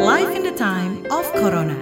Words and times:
Life 0.00 0.32
in 0.32 0.48
the 0.48 0.56
time 0.56 1.04
of 1.12 1.28
Corona. 1.36 1.76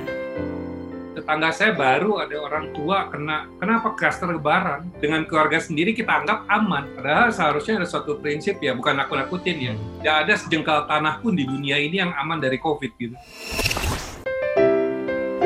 tetangga 1.15 1.54
saya 1.54 1.70
baru 1.70 2.19
ada 2.19 2.35
orang 2.35 2.75
tua 2.75 3.06
kena 3.14 3.46
kenapa 3.62 3.94
klaster 3.94 4.27
lebaran 4.27 4.91
dengan 4.98 5.22
keluarga 5.22 5.62
sendiri 5.62 5.95
kita 5.95 6.27
anggap 6.27 6.43
aman. 6.51 6.83
Padahal 6.99 7.31
seharusnya 7.31 7.79
ada 7.79 7.87
suatu 7.87 8.19
prinsip 8.19 8.59
ya 8.59 8.75
bukan 8.75 8.99
aku 8.99 9.15
nakutin 9.15 9.57
ya. 9.62 9.75
Tidak 10.03 10.17
ada 10.27 10.35
sejengkal 10.35 10.91
tanah 10.91 11.23
pun 11.23 11.39
di 11.39 11.46
dunia 11.46 11.79
ini 11.79 12.03
yang 12.03 12.11
aman 12.19 12.43
dari 12.43 12.59
covid 12.59 12.90
gitu. 12.99 13.15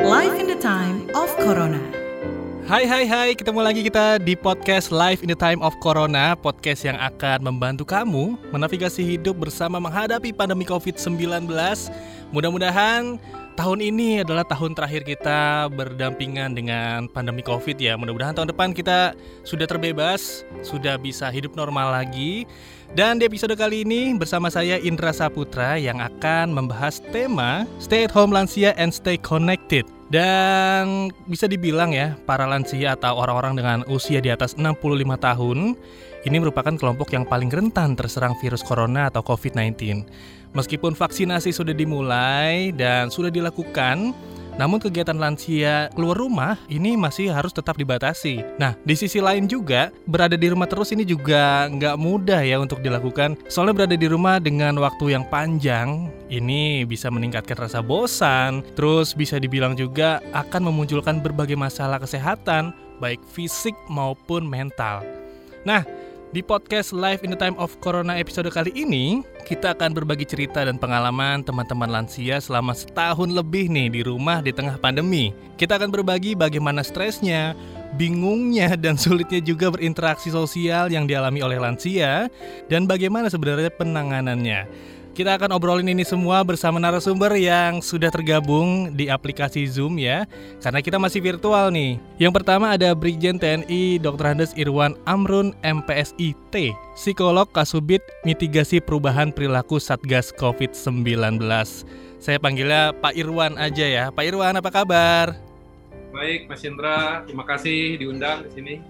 Life 0.01 0.33
in 0.41 0.49
the 0.49 0.57
time 0.57 1.05
of 1.13 1.29
Corona. 1.45 1.77
Hai 2.65 2.89
hai 2.89 3.05
hai, 3.05 3.29
ketemu 3.37 3.59
lagi 3.61 3.85
kita 3.85 4.17
di 4.17 4.33
podcast 4.33 4.89
Live 4.89 5.21
in 5.21 5.29
the 5.29 5.37
Time 5.37 5.61
of 5.61 5.77
Corona 5.83 6.33
Podcast 6.33 6.87
yang 6.87 6.97
akan 6.97 7.43
membantu 7.43 7.85
kamu 7.85 8.33
menavigasi 8.49 9.03
hidup 9.03 9.35
bersama 9.35 9.77
menghadapi 9.77 10.33
pandemi 10.33 10.65
COVID-19 10.65 11.45
Mudah-mudahan 12.33 13.21
tahun 13.53 13.79
ini 13.93 14.25
adalah 14.25 14.41
tahun 14.41 14.73
terakhir 14.73 15.05
kita 15.05 15.69
berdampingan 15.69 16.57
dengan 16.57 17.05
pandemi 17.05 17.45
COVID 17.45 17.77
ya 17.77 17.93
Mudah-mudahan 17.93 18.33
tahun 18.33 18.49
depan 18.49 18.73
kita 18.73 19.13
sudah 19.45 19.69
terbebas, 19.69 20.41
sudah 20.65 20.97
bisa 20.97 21.29
hidup 21.29 21.53
normal 21.53 21.93
lagi 21.93 22.49
dan 22.93 23.17
di 23.17 23.25
episode 23.25 23.57
kali 23.57 23.81
ini 23.81 24.13
bersama 24.13 24.53
saya 24.53 24.77
Indra 24.77 25.09
Saputra 25.09 25.81
yang 25.81 25.97
akan 25.97 26.53
membahas 26.53 27.01
tema 27.09 27.65
Stay 27.81 28.05
at 28.05 28.13
home 28.13 28.29
lansia 28.29 28.77
and 28.77 28.93
stay 28.93 29.17
connected. 29.17 29.81
Dan 30.13 31.09
bisa 31.25 31.49
dibilang 31.49 31.89
ya, 31.89 32.13
para 32.29 32.45
lansia 32.45 32.93
atau 32.93 33.17
orang-orang 33.17 33.57
dengan 33.57 33.79
usia 33.89 34.21
di 34.21 34.29
atas 34.29 34.53
65 34.61 34.77
tahun 35.17 35.73
ini 36.29 36.37
merupakan 36.37 36.77
kelompok 36.77 37.17
yang 37.17 37.25
paling 37.25 37.49
rentan 37.49 37.97
terserang 37.97 38.37
virus 38.37 38.61
corona 38.61 39.09
atau 39.09 39.25
COVID-19. 39.25 40.05
Meskipun 40.53 40.93
vaksinasi 40.93 41.49
sudah 41.49 41.73
dimulai 41.73 42.69
dan 42.77 43.09
sudah 43.09 43.33
dilakukan, 43.33 44.13
namun 44.53 44.77
kegiatan 44.77 45.17
lansia 45.17 45.89
keluar 45.97 46.13
rumah 46.13 46.53
ini 46.69 46.93
masih 46.93 47.33
harus 47.33 47.49
tetap 47.49 47.73
dibatasi. 47.73 48.45
Nah, 48.61 48.77
di 48.85 48.93
sisi 48.93 49.17
lain 49.17 49.49
juga 49.49 49.89
berada 50.05 50.37
di 50.37 50.45
rumah 50.45 50.69
terus 50.69 50.93
ini 50.93 51.01
juga 51.01 51.65
nggak 51.73 51.97
mudah 51.97 52.41
ya 52.45 52.61
untuk 52.61 52.85
dilakukan. 52.85 53.33
Soalnya 53.49 53.73
berada 53.73 53.97
di 53.97 54.05
rumah 54.05 54.37
dengan 54.37 54.77
waktu 54.77 55.17
yang 55.17 55.25
panjang 55.25 56.13
ini 56.29 56.85
bisa 56.85 57.09
meningkatkan 57.09 57.57
rasa 57.57 57.81
bosan, 57.81 58.61
terus 58.77 59.17
bisa 59.17 59.41
dibilang 59.41 59.73
juga 59.73 60.21
akan 60.37 60.69
memunculkan 60.69 61.17
berbagai 61.17 61.57
masalah 61.57 61.97
kesehatan 61.97 62.77
baik 63.01 63.19
fisik 63.33 63.73
maupun 63.89 64.45
mental. 64.45 65.01
Nah, 65.65 65.81
di 66.33 66.41
podcast 66.41 66.97
Live 66.97 67.21
in 67.21 67.29
the 67.29 67.37
Time 67.37 67.53
of 67.61 67.77
Corona 67.77 68.17
episode 68.17 68.49
kali 68.49 68.73
ini, 68.73 69.21
kita 69.45 69.77
akan 69.77 69.93
berbagi 69.93 70.25
cerita 70.25 70.65
dan 70.65 70.81
pengalaman 70.81 71.45
teman-teman 71.45 71.85
lansia 71.85 72.41
selama 72.41 72.73
setahun 72.73 73.29
lebih 73.29 73.69
nih 73.69 73.93
di 73.93 74.01
rumah 74.01 74.41
di 74.41 74.49
tengah 74.49 74.81
pandemi. 74.81 75.29
Kita 75.61 75.77
akan 75.77 75.93
berbagi 75.93 76.33
bagaimana 76.33 76.81
stresnya, 76.81 77.53
bingungnya 78.01 78.73
dan 78.83 78.97
sulitnya 78.97 79.45
juga 79.45 79.69
berinteraksi 79.69 80.33
sosial 80.33 80.89
yang 80.89 81.05
dialami 81.05 81.45
oleh 81.45 81.61
lansia 81.61 82.25
dan 82.65 82.89
bagaimana 82.89 83.29
sebenarnya 83.29 83.69
penanganannya. 83.69 84.65
Kita 85.13 85.37
akan 85.37 85.53
obrolin 85.53 85.93
ini 85.93 86.01
semua 86.01 86.41
bersama 86.41 86.81
narasumber 86.81 87.37
yang 87.37 87.85
sudah 87.85 88.09
tergabung 88.09 88.97
di 88.97 89.13
aplikasi 89.13 89.61
Zoom 89.69 90.01
ya. 90.01 90.25
Karena 90.57 90.81
kita 90.81 90.97
masih 90.97 91.21
virtual 91.21 91.69
nih. 91.69 92.01
Yang 92.17 92.41
pertama 92.41 92.73
ada 92.73 92.97
Brigjen 92.97 93.37
TNI 93.37 94.01
Dr. 94.01 94.33
Andes 94.33 94.57
Irwan 94.57 94.97
Amrun 95.05 95.53
MPSIT 95.61 96.73
Psikolog 96.97 97.45
Kasubit 97.53 98.01
Mitigasi 98.25 98.81
Perubahan 98.81 99.29
Perilaku 99.29 99.77
Satgas 99.77 100.33
COVID-19 100.33 101.05
Saya 102.17 102.41
panggilnya 102.41 102.97
Pak 102.97 103.13
Irwan 103.13 103.53
aja 103.61 103.85
ya. 103.85 104.03
Pak 104.09 104.25
Irwan 104.25 104.57
apa 104.57 104.73
kabar? 104.73 105.37
baik 106.09 106.49
Mas 106.49 106.65
Indra. 106.65 107.21
Terima 107.29 107.45
kasih 107.45 108.01
diundang 108.01 108.49
ke 108.49 108.57
sini. 108.57 108.81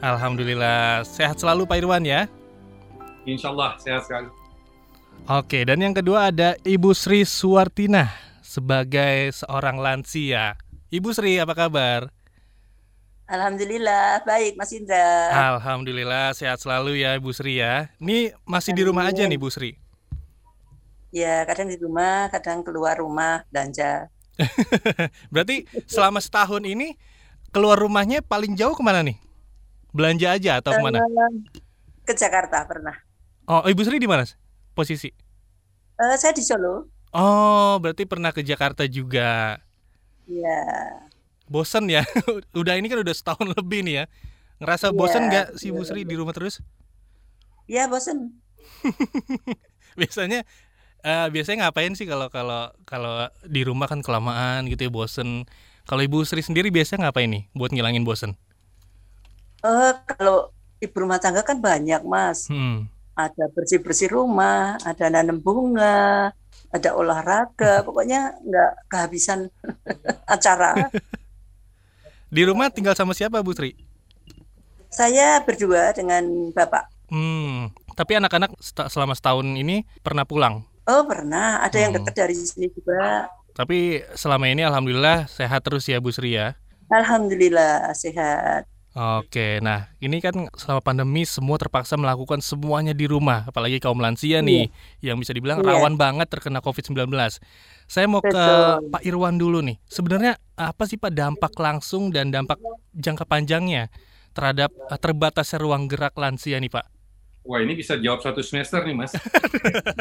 Alhamdulillah. 0.00 1.04
Sehat 1.04 1.36
selalu 1.36 1.68
Pak 1.68 1.76
Irwan 1.76 2.08
ya? 2.08 2.24
Insya 3.28 3.52
Allah 3.52 3.76
sehat 3.76 4.08
sekali 4.08 4.37
Oke, 5.26 5.66
dan 5.66 5.82
yang 5.82 5.96
kedua 5.96 6.30
ada 6.30 6.54
Ibu 6.62 6.94
Sri 6.94 7.26
Suwartina 7.26 8.12
sebagai 8.44 9.34
seorang 9.34 9.76
lansia. 9.80 10.54
Ibu 10.88 11.10
Sri, 11.10 11.36
apa 11.42 11.52
kabar? 11.52 12.08
Alhamdulillah, 13.28 14.24
baik 14.24 14.56
Mas 14.56 14.72
Indra. 14.72 15.28
Alhamdulillah, 15.58 16.32
sehat 16.32 16.64
selalu 16.64 17.04
ya 17.04 17.12
Ibu 17.18 17.28
Sri 17.36 17.60
ya. 17.60 17.92
Ini 18.00 18.32
masih 18.48 18.72
di 18.72 18.88
rumah 18.88 19.04
aja 19.04 19.28
nih 19.28 19.36
Bu 19.36 19.52
Sri. 19.52 19.76
Ya, 21.12 21.44
kadang 21.44 21.68
di 21.68 21.76
rumah, 21.76 22.32
kadang 22.32 22.64
keluar 22.64 22.96
rumah 22.96 23.44
belanja. 23.52 24.08
Berarti 25.32 25.68
selama 25.84 26.24
setahun 26.24 26.64
ini 26.64 26.96
keluar 27.52 27.76
rumahnya 27.76 28.24
paling 28.24 28.56
jauh 28.56 28.72
ke 28.72 28.80
mana 28.80 29.04
nih? 29.04 29.20
Belanja 29.92 30.32
aja 30.32 30.64
atau 30.64 30.72
ke 30.72 30.80
mana? 30.80 31.04
Eh, 31.04 31.52
Ke 32.08 32.16
Jakarta 32.16 32.64
pernah. 32.64 32.96
Oh, 33.44 33.60
Ibu 33.60 33.84
Sri 33.84 34.00
di 34.00 34.08
mana 34.08 34.24
posisi? 34.78 35.08
Eh, 36.02 36.16
saya 36.20 36.32
di 36.38 36.42
Solo. 36.48 36.74
Oh, 37.12 37.80
berarti 37.82 38.04
pernah 38.10 38.30
ke 38.36 38.40
Jakarta 38.44 38.84
juga. 38.88 39.60
Ya, 40.26 41.08
Bosen 41.48 41.88
ya? 41.88 42.04
udah 42.60 42.74
ini 42.76 42.86
kan 42.92 43.00
udah 43.00 43.14
setahun 43.16 43.48
lebih 43.56 43.80
nih 43.86 43.94
ya. 44.00 44.06
Ngerasa 44.60 44.88
Iya, 44.90 44.98
bosen 44.98 45.22
nggak 45.32 45.56
sih 45.60 45.70
Bu 45.74 45.82
Sri 45.88 46.02
di 46.04 46.14
rumah 46.18 46.34
terus? 46.36 46.60
ya 47.68 47.88
bosen. 47.90 48.40
biasanya 50.00 50.44
eh, 51.06 51.26
biasanya 51.34 51.68
ngapain 51.68 51.94
sih 51.98 52.06
kalau 52.08 52.28
kalau 52.32 52.72
kalau 52.88 53.28
di 53.46 53.62
rumah 53.66 53.88
kan 53.90 54.00
kelamaan 54.04 54.68
gitu 54.70 54.88
ya 54.88 54.92
bosen 54.92 55.46
kalau 55.88 56.02
ibu 56.04 56.22
Sri 56.28 56.42
sendiri 56.44 56.68
biasanya 56.74 57.10
ngapain 57.10 57.30
nih 57.30 57.44
buat 57.56 57.70
ngilangin 57.74 58.04
bosen 58.08 58.36
Eh, 59.66 59.90
kalau 60.08 60.36
ibu 60.84 60.96
rumah 61.02 61.18
tangga 61.22 61.42
kan 61.48 61.58
banyak 61.66 62.00
Mas. 62.12 62.40
hmm. 62.48 62.88
Ada 63.18 63.50
bersih-bersih 63.50 64.14
rumah, 64.14 64.78
ada 64.86 65.10
nanam 65.10 65.42
bunga, 65.42 66.30
ada 66.70 66.90
olahraga. 66.94 67.82
Pokoknya 67.86 68.38
nggak 68.46 68.70
kehabisan 68.86 69.50
acara. 70.34 70.70
di 72.34 72.42
rumah 72.44 72.68
tinggal 72.68 72.92
sama 72.92 73.16
siapa 73.16 73.40
Bu 73.40 73.56
Sri 73.56 73.72
Saya 74.88 75.40
berdua 75.44 75.92
dengan 75.92 76.24
Bapak. 76.52 76.88
hmm. 77.08 77.72
tapi 77.92 78.16
anak-anak 78.16 78.52
selama 78.88 79.16
setahun 79.16 79.48
ini 79.56 79.84
pernah 80.00 80.24
pulang 80.24 80.64
Oh 80.84 81.04
pernah, 81.04 81.60
ada 81.60 81.76
yang 81.76 81.92
Hmm. 81.92 82.00
dekat 82.00 82.14
dari 82.16 82.34
sini 82.36 82.68
juga. 82.72 83.28
tapi 83.52 84.00
selama 84.14 84.48
ini 84.48 84.62
alhamdulillah 84.62 85.26
sehat 85.28 85.60
terus 85.66 85.84
ya 85.88 85.98
Bu 85.98 86.12
Sri 86.12 86.36
ya 86.36 86.56
Alhamdulillah 86.88 87.92
sehat. 87.92 88.64
Oke, 88.98 89.62
nah 89.62 89.86
ini 90.02 90.18
kan 90.18 90.50
selama 90.58 90.82
pandemi 90.82 91.22
semua 91.22 91.54
terpaksa 91.54 91.94
melakukan 91.94 92.42
semuanya 92.42 92.90
di 92.90 93.06
rumah, 93.06 93.46
apalagi 93.46 93.78
kaum 93.78 94.02
lansia 94.02 94.42
nih, 94.42 94.74
yang 94.98 95.14
bisa 95.22 95.30
dibilang 95.30 95.62
Iya. 95.62 95.70
rawan 95.70 95.94
banget 95.94 96.26
terkena 96.26 96.58
COVID-19. 96.58 97.06
Saya 97.86 98.10
mau 98.10 98.18
ke 98.18 98.34
Betul. 98.34 98.90
Pak 98.90 99.02
Irwan 99.06 99.38
dulu 99.38 99.62
nih. 99.62 99.78
Sebenarnya 99.86 100.34
apa 100.58 100.82
sih 100.90 100.98
Pak 100.98 101.14
dampak 101.14 101.54
langsung 101.62 102.10
dan 102.10 102.34
dampak 102.34 102.58
jangka 102.98 103.22
panjangnya 103.22 103.86
terhadap 104.34 104.74
eh, 104.74 104.98
terbatasnya 104.98 105.62
ruang 105.62 105.86
gerak 105.86 106.18
lansia 106.18 106.58
nih 106.58 106.66
Pak? 106.74 106.97
Wah 107.48 107.64
ini 107.64 107.72
bisa 107.72 107.96
jawab 107.96 108.20
satu 108.20 108.44
semester 108.44 108.84
nih 108.84 108.92
Mas. 108.92 109.16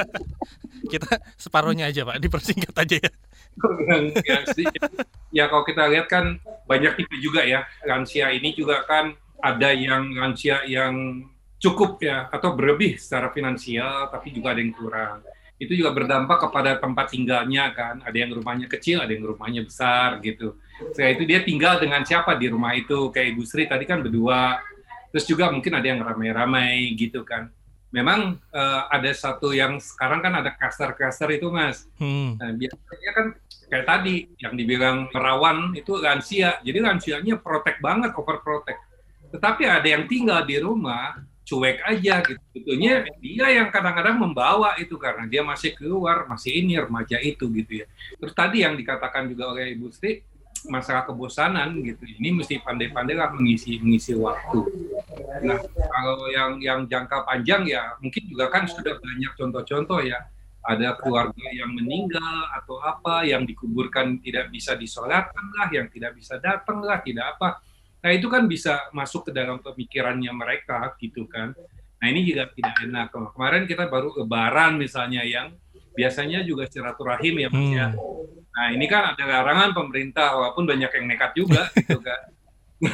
Kita 0.92 1.16
separohnya 1.40 1.88
aja 1.88 2.04
Pak, 2.04 2.20
dipersingkat 2.20 2.76
aja 2.76 2.96
ya. 3.00 3.12
yang, 3.88 4.04
yang 4.28 4.44
sedikit. 4.52 4.82
ya 5.34 5.50
kalau 5.50 5.66
kita 5.66 5.90
lihat 5.90 6.06
kan 6.12 6.38
banyak 6.68 7.00
tipe 7.00 7.16
juga 7.24 7.42
ya. 7.48 7.64
Lansia 7.88 8.30
ini 8.36 8.54
juga 8.54 8.84
kan 8.86 9.16
ada 9.42 9.74
yang 9.74 10.14
lansia 10.14 10.62
yang 10.70 11.26
cukup 11.58 11.98
ya 12.06 12.30
atau 12.30 12.54
berlebih 12.54 13.02
secara 13.02 13.34
finansial 13.34 14.14
tapi 14.14 14.36
juga 14.36 14.54
ada 14.54 14.62
yang 14.62 14.76
kurang. 14.76 15.26
Itu 15.58 15.74
juga 15.74 15.90
berdampak 15.90 16.38
kepada 16.48 16.78
tempat 16.78 17.10
tinggalnya 17.10 17.74
kan. 17.74 18.06
Ada 18.06 18.18
yang 18.28 18.38
rumahnya 18.38 18.70
kecil 18.70 19.02
ada 19.02 19.10
yang 19.10 19.26
rumahnya 19.26 19.66
besar 19.66 20.22
gitu. 20.22 20.54
Setelah 20.94 21.12
itu 21.18 21.24
dia 21.26 21.42
tinggal 21.42 21.82
dengan 21.82 22.06
siapa 22.06 22.38
di 22.38 22.54
rumah 22.54 22.78
itu? 22.78 23.10
Kayak 23.10 23.34
Ibu 23.34 23.44
Sri 23.44 23.66
tadi 23.66 23.90
kan 23.90 24.06
berdua 24.06 24.62
terus 25.14 25.26
juga 25.26 25.50
mungkin 25.50 25.74
ada 25.78 25.88
yang 25.88 26.02
ramai-ramai 26.04 26.94
gitu 26.96 27.24
kan 27.24 27.50
memang 27.92 28.36
eh, 28.52 28.82
ada 28.92 29.12
satu 29.16 29.56
yang 29.56 29.80
sekarang 29.80 30.20
kan 30.20 30.34
ada 30.44 30.52
klaster-klaster 30.56 31.32
itu 31.32 31.48
mas 31.48 31.88
Hmm. 31.98 32.38
Nah, 32.38 32.54
biasanya 32.54 33.12
kan 33.16 33.28
kayak 33.68 33.86
tadi 33.86 34.16
yang 34.40 34.56
dibilang 34.56 35.12
rawan 35.12 35.76
itu 35.76 36.00
lansia. 36.00 36.60
Jadi 36.64 36.80
lansianya 36.80 37.36
protek 37.40 37.84
banget, 37.84 38.16
overprotect. 38.16 38.80
Tetapi 39.28 39.64
ada 39.68 39.88
yang 39.88 40.08
tinggal 40.08 40.48
di 40.48 40.56
rumah 40.60 41.20
cuek 41.48 41.80
aja 41.84 42.24
gitu. 42.24 42.40
Sebetulnya 42.52 43.08
dia 43.24 43.48
yang 43.52 43.68
kadang-kadang 43.72 44.20
membawa 44.20 44.76
itu 44.80 45.00
karena 45.00 45.28
dia 45.28 45.44
masih 45.44 45.76
keluar, 45.76 46.28
masih 46.28 46.64
ini 46.64 46.76
remaja 46.76 47.20
itu 47.20 47.48
gitu 47.52 47.84
ya. 47.84 47.88
Terus 48.20 48.34
tadi 48.36 48.64
yang 48.64 48.76
dikatakan 48.76 49.32
juga 49.32 49.56
oleh 49.56 49.76
Ibu 49.76 49.88
Sri 49.92 50.24
masalah 50.66 51.06
kebosanan 51.06 51.78
gitu. 51.86 52.02
Ini 52.08 52.34
mesti 52.34 52.58
pandai-pandai 52.64 53.14
lah 53.14 53.30
mengisi 53.38 53.78
mengisi 53.78 54.18
waktu. 54.18 54.60
Nah, 55.46 55.62
kalau 55.94 56.26
yang 56.34 56.58
yang 56.58 56.80
jangka 56.90 57.22
panjang 57.30 57.70
ya 57.70 57.94
mungkin 58.02 58.24
juga 58.26 58.50
kan 58.50 58.66
sudah 58.66 58.98
banyak 58.98 59.32
contoh-contoh 59.38 60.02
ya 60.02 60.26
ada 60.68 61.00
keluarga 61.00 61.48
yang 61.56 61.72
meninggal 61.72 62.52
atau 62.52 62.84
apa, 62.84 63.24
yang 63.24 63.48
dikuburkan 63.48 64.20
tidak 64.20 64.52
bisa 64.52 64.76
disolatkan 64.76 65.46
lah, 65.56 65.72
yang 65.72 65.88
tidak 65.88 66.12
bisa 66.20 66.36
datang 66.44 66.84
lah, 66.84 67.00
tidak 67.00 67.40
apa. 67.40 67.64
Nah 68.04 68.12
itu 68.12 68.28
kan 68.28 68.44
bisa 68.52 68.92
masuk 68.92 69.30
ke 69.30 69.32
dalam 69.32 69.64
pemikirannya 69.64 70.30
mereka 70.36 70.92
gitu 71.00 71.24
kan. 71.24 71.56
Nah 71.98 72.06
ini 72.12 72.28
juga 72.28 72.52
tidak 72.52 72.76
enak. 72.84 73.16
Kemarin 73.16 73.64
kita 73.64 73.88
baru 73.88 74.12
lebaran 74.20 74.76
misalnya 74.76 75.24
yang 75.24 75.56
biasanya 75.98 76.46
juga 76.46 76.70
silaturahim 76.70 77.42
ya 77.42 77.48
Mas 77.50 77.68
ya. 77.74 77.88
Nah 78.54 78.68
ini 78.70 78.86
kan 78.86 79.18
ada 79.18 79.24
larangan 79.26 79.74
pemerintah 79.74 80.38
walaupun 80.38 80.70
banyak 80.70 80.92
yang 80.94 81.06
nekat 81.10 81.32
juga 81.34 81.66
gitu 81.82 81.98
kan. 82.00 82.22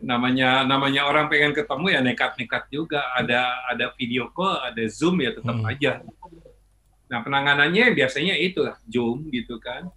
namanya 0.00 0.64
namanya 0.64 1.04
orang 1.04 1.28
pengen 1.28 1.52
ketemu 1.52 1.86
ya 1.92 2.00
nekat-nekat 2.00 2.64
juga 2.72 3.04
ada 3.12 3.68
ada 3.68 3.92
video 4.00 4.32
call 4.32 4.64
ada 4.64 4.80
zoom 4.88 5.20
ya 5.20 5.36
tetap 5.36 5.60
Hmm. 5.60 5.68
aja 5.68 6.00
nah 7.04 7.20
penanganannya 7.20 7.92
biasanya 7.92 8.32
itu 8.40 8.64
lah 8.64 8.80
zoom 8.88 9.28
gitu 9.28 9.60
kan 9.60 9.92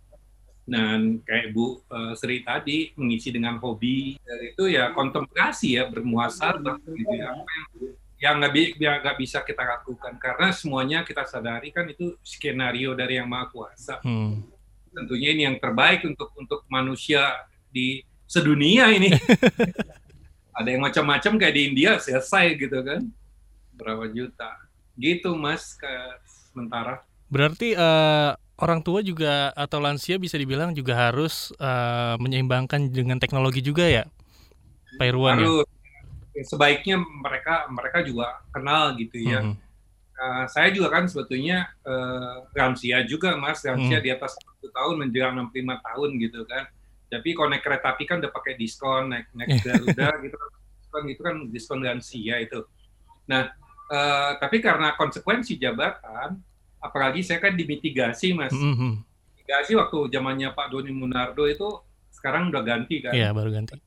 dan 0.68 1.24
kayak 1.24 1.56
Bu 1.56 1.80
eh, 1.88 2.14
Sri 2.20 2.44
tadi 2.44 2.92
mengisi 3.00 3.32
dengan 3.32 3.56
hobi 3.64 4.20
dan 4.20 4.40
itu 4.44 4.68
ya 4.68 4.92
kontemplasi 4.92 5.80
ya 5.80 5.88
bermuasabah 5.88 6.76
gitu 6.84 7.14
ya 7.16 7.32
apa 7.32 7.48
yang 7.48 7.68
yang 8.18 8.42
nggak 8.42 8.54
bi- 8.54 8.74
yang 8.82 8.98
nggak 9.00 9.18
bisa 9.18 9.46
kita 9.46 9.62
lakukan 9.62 10.18
karena 10.18 10.50
semuanya 10.50 11.06
kita 11.06 11.22
sadari 11.24 11.70
kan 11.70 11.86
itu 11.86 12.18
skenario 12.26 12.98
dari 12.98 13.22
yang 13.22 13.30
maha 13.30 13.48
kuasa 13.50 14.02
Hmm. 14.02 14.42
tentunya 14.90 15.30
ini 15.32 15.46
yang 15.46 15.58
terbaik 15.62 16.02
untuk 16.02 16.34
untuk 16.34 16.66
manusia 16.68 17.30
di 17.70 18.02
sedunia 18.26 18.90
ini. 18.90 19.14
Ada 20.58 20.74
yang 20.74 20.82
macam-macam 20.82 21.38
kayak 21.38 21.54
di 21.54 21.62
India 21.70 22.02
selesai 22.02 22.58
gitu 22.58 22.82
kan. 22.82 23.06
Berapa 23.78 24.10
juta. 24.10 24.58
Gitu 24.98 25.38
Mas 25.38 25.78
ke 25.78 25.88
sementara. 26.50 27.06
Berarti 27.30 27.78
eh, 27.78 28.32
orang 28.58 28.82
tua 28.82 29.06
juga 29.06 29.54
atau 29.54 29.78
lansia 29.78 30.18
bisa 30.18 30.34
dibilang 30.34 30.74
juga 30.74 30.98
harus 30.98 31.54
eh, 31.62 32.16
menyeimbangkan 32.18 32.90
dengan 32.90 33.22
teknologi 33.22 33.62
juga 33.62 33.86
ya, 33.86 34.10
Pak 34.98 35.06
Irwan 35.06 35.38
ya. 35.38 35.48
Sebaiknya 36.46 37.02
mereka 37.02 37.66
mereka 37.72 38.06
juga 38.06 38.42
kenal 38.54 38.94
gitu 39.00 39.18
ya. 39.18 39.42
Mhm. 39.42 39.56
Eh, 40.18 40.46
saya 40.50 40.74
juga 40.74 40.90
kan 40.90 41.06
sebetulnya 41.06 41.70
eh, 41.86 42.36
lansia 42.58 43.06
juga 43.06 43.38
Mas, 43.38 43.62
lansia 43.62 44.02
Hmm. 44.02 44.06
di 44.06 44.10
atas 44.10 44.34
1 44.38 44.70
tahun 44.74 44.96
menjelang 45.06 45.38
65 45.50 45.78
tahun 45.82 46.10
gitu 46.18 46.42
kan. 46.50 46.66
Tapi 47.08 47.30
kalau 47.38 47.48
naik 47.54 47.64
kereta 47.64 47.94
api 47.96 48.04
kan 48.04 48.18
udah 48.20 48.34
pakai 48.34 48.54
diskon, 48.58 49.14
naik 49.14 49.30
naik 49.38 49.62
Garuda 49.62 50.10
gitu 50.26 50.36
kan 50.36 50.50
diskon 50.58 51.04
itu 51.08 51.22
kan 51.22 51.36
diskon 51.54 51.80
lansia 51.86 52.36
itu. 52.42 52.60
Nah, 53.30 53.54
eh, 53.94 54.32
tapi 54.42 54.58
karena 54.60 54.98
konsekuensi 54.98 55.56
jabatan, 55.56 56.42
apalagi 56.82 57.22
saya 57.22 57.38
kan 57.38 57.54
dimitigasi 57.54 58.34
Mas. 58.34 58.52
Mhm. 58.52 59.06
Mitigasi 59.38 59.78
waktu 59.78 60.12
zamannya 60.12 60.50
Pak 60.52 60.68
Doni 60.74 60.92
Munardo 60.92 61.46
itu 61.46 61.70
sekarang 62.10 62.50
udah 62.50 62.66
ganti 62.66 63.06
kan. 63.06 63.14
Iya 63.14 63.32
baru 63.38 63.54
ganti. 63.54 63.78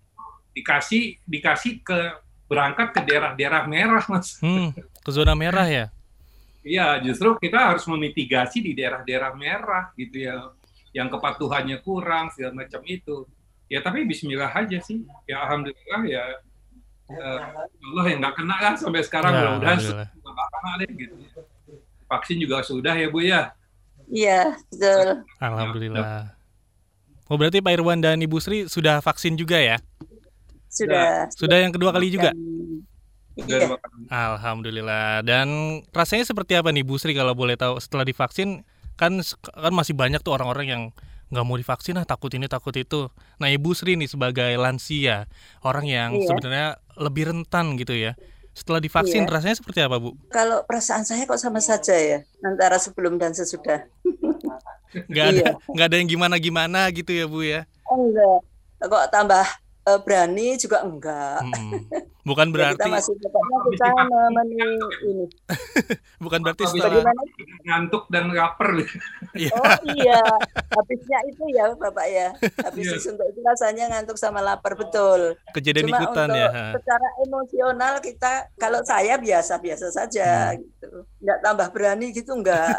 Dikasih 0.54 1.18
dikasih 1.26 1.82
ke 1.82 2.00
berangkat 2.50 2.90
ke 2.90 3.00
daerah-daerah 3.06 3.62
merah 3.70 4.02
Mas. 4.10 4.42
Hmm, 4.42 4.74
ke 4.74 5.10
zona 5.14 5.38
merah 5.38 5.70
ya. 5.70 5.86
Iya, 6.66 6.98
justru 7.06 7.38
kita 7.38 7.72
harus 7.72 7.86
memitigasi 7.86 8.58
di 8.58 8.74
daerah-daerah 8.74 9.32
merah 9.38 9.94
gitu 9.94 10.26
ya, 10.26 10.50
yang 10.90 11.06
kepatuhannya 11.06 11.78
kurang 11.80 12.34
segala 12.34 12.66
macam 12.66 12.82
itu. 12.84 13.24
Ya 13.70 13.78
tapi 13.78 14.02
Bismillah 14.02 14.50
aja 14.50 14.82
sih. 14.82 15.06
Ya 15.30 15.46
Alhamdulillah 15.46 16.02
ya 16.10 16.24
eh, 17.06 17.40
Allah 17.62 18.04
yang 18.10 18.18
nggak 18.18 18.34
kena 18.34 18.56
kan 18.58 18.74
sampai 18.74 19.06
sekarang 19.06 19.30
Ya, 19.30 19.38
mudah-mudahan 19.46 19.78
nggak 20.10 20.48
kena 20.50 20.70
deh 20.82 20.90
gitu. 20.98 21.14
Vaksin 22.10 22.36
juga 22.42 22.66
sudah 22.66 22.98
ya 22.98 23.06
Bu 23.06 23.22
ya. 23.22 23.54
Iya, 24.10 24.58
betul. 24.74 25.22
Alhamdulillah. 25.38 26.34
Oh 27.30 27.38
berarti 27.38 27.62
Pak 27.62 27.78
Irwan 27.78 28.02
dan 28.02 28.18
Ibu 28.18 28.42
Sri 28.42 28.66
sudah 28.66 28.98
vaksin 28.98 29.38
juga 29.38 29.54
ya? 29.62 29.78
Sudah. 30.70 31.26
Sudah 31.34 31.58
yang 31.58 31.74
kedua 31.74 31.90
kali 31.90 32.14
juga? 32.14 32.30
Iya. 33.34 33.74
Alhamdulillah. 34.08 35.22
Dan 35.22 35.48
rasanya 35.90 36.24
seperti 36.24 36.54
apa 36.54 36.70
nih 36.70 36.86
Bu 36.86 36.96
Sri 36.96 37.12
kalau 37.12 37.34
boleh 37.34 37.58
tahu 37.58 37.78
setelah 37.82 38.06
divaksin 38.06 38.62
kan 38.94 39.18
kan 39.56 39.72
masih 39.72 39.96
banyak 39.96 40.20
tuh 40.20 40.36
orang-orang 40.36 40.66
yang 40.68 40.82
nggak 41.30 41.46
mau 41.46 41.54
divaksin 41.54 41.96
ah 41.96 42.04
takut 42.04 42.30
ini 42.34 42.46
takut 42.46 42.74
itu. 42.74 43.06
Nah 43.38 43.48
Ibu 43.48 43.70
Sri 43.72 43.94
nih 43.94 44.10
sebagai 44.10 44.50
lansia 44.58 45.30
orang 45.62 45.86
yang 45.86 46.10
Iya. 46.14 46.26
sebenarnya 46.26 46.68
lebih 46.98 47.30
rentan 47.30 47.78
gitu 47.78 47.94
ya. 47.94 48.18
Setelah 48.50 48.82
divaksin 48.82 49.24
Iya. 49.24 49.30
rasanya 49.30 49.56
seperti 49.56 49.78
apa 49.80 49.96
Bu? 49.96 50.18
Kalau 50.28 50.66
perasaan 50.66 51.06
saya 51.06 51.24
kok 51.24 51.38
sama 51.38 51.62
saja 51.62 51.94
ya 51.94 52.18
antara 52.42 52.76
sebelum 52.76 53.16
dan 53.16 53.30
sesudah. 53.32 53.86
Nggak 55.06 55.24
ada 55.24 55.38
Iya. 55.38 55.52
nggak 55.70 55.86
ada 55.86 55.96
yang 55.96 56.08
gimana 56.10 56.34
gimana 56.36 56.80
gitu 56.90 57.14
ya 57.14 57.24
Bu 57.24 57.46
ya? 57.46 57.62
Oh, 57.86 58.10
enggak. 58.10 58.38
Kok 58.82 59.04
tambah 59.08 59.46
eh, 59.90 59.98
berani 60.00 60.48
juga 60.54 60.78
enggak. 60.80 61.40
Hmm. 61.42 61.80
Bukan 62.20 62.46
Ya, 62.50 62.54
berarti 62.54 62.78
kita 62.78 62.86
masih 62.88 63.14
pokoknya 63.16 63.58
kita 63.66 63.86
memenuhi 64.06 64.68
ini. 65.04 65.26
bukan 66.24 66.38
berarti 66.40 66.62
setelah 66.64 66.90
Bagaimana? 67.00 67.22
Ngantuk 67.62 68.04
dan 68.08 68.24
lapar. 68.30 68.70
Iya. 69.30 69.54
Oh 69.54 69.74
iya, 69.94 70.18
habisnya 70.68 71.18
itu 71.24 71.44
ya 71.50 71.70
Bapak 71.72 72.06
ya. 72.06 72.28
Habis 72.60 72.84
Iya. 72.84 72.94
disuntik 72.94 73.30
itu 73.30 73.40
rasanya 73.40 73.84
ngantuk 73.88 74.16
sama 74.16 74.40
lapar 74.40 74.74
betul. 74.74 75.38
kejadian 75.52 75.86
Cuma 75.86 75.98
ikutan 76.02 76.28
untuk 76.28 76.40
ya. 76.40 76.50
secara 76.74 77.08
emosional 77.20 77.94
kita 78.00 78.32
kalau 78.56 78.80
saya 78.82 79.14
biasa-biasa 79.16 79.86
saja 79.88 80.52
Hmm. 80.52 80.60
gitu. 80.60 80.88
Enggak 81.20 81.38
tambah 81.40 81.68
berani 81.70 82.06
gitu 82.10 82.30
enggak. 82.34 82.74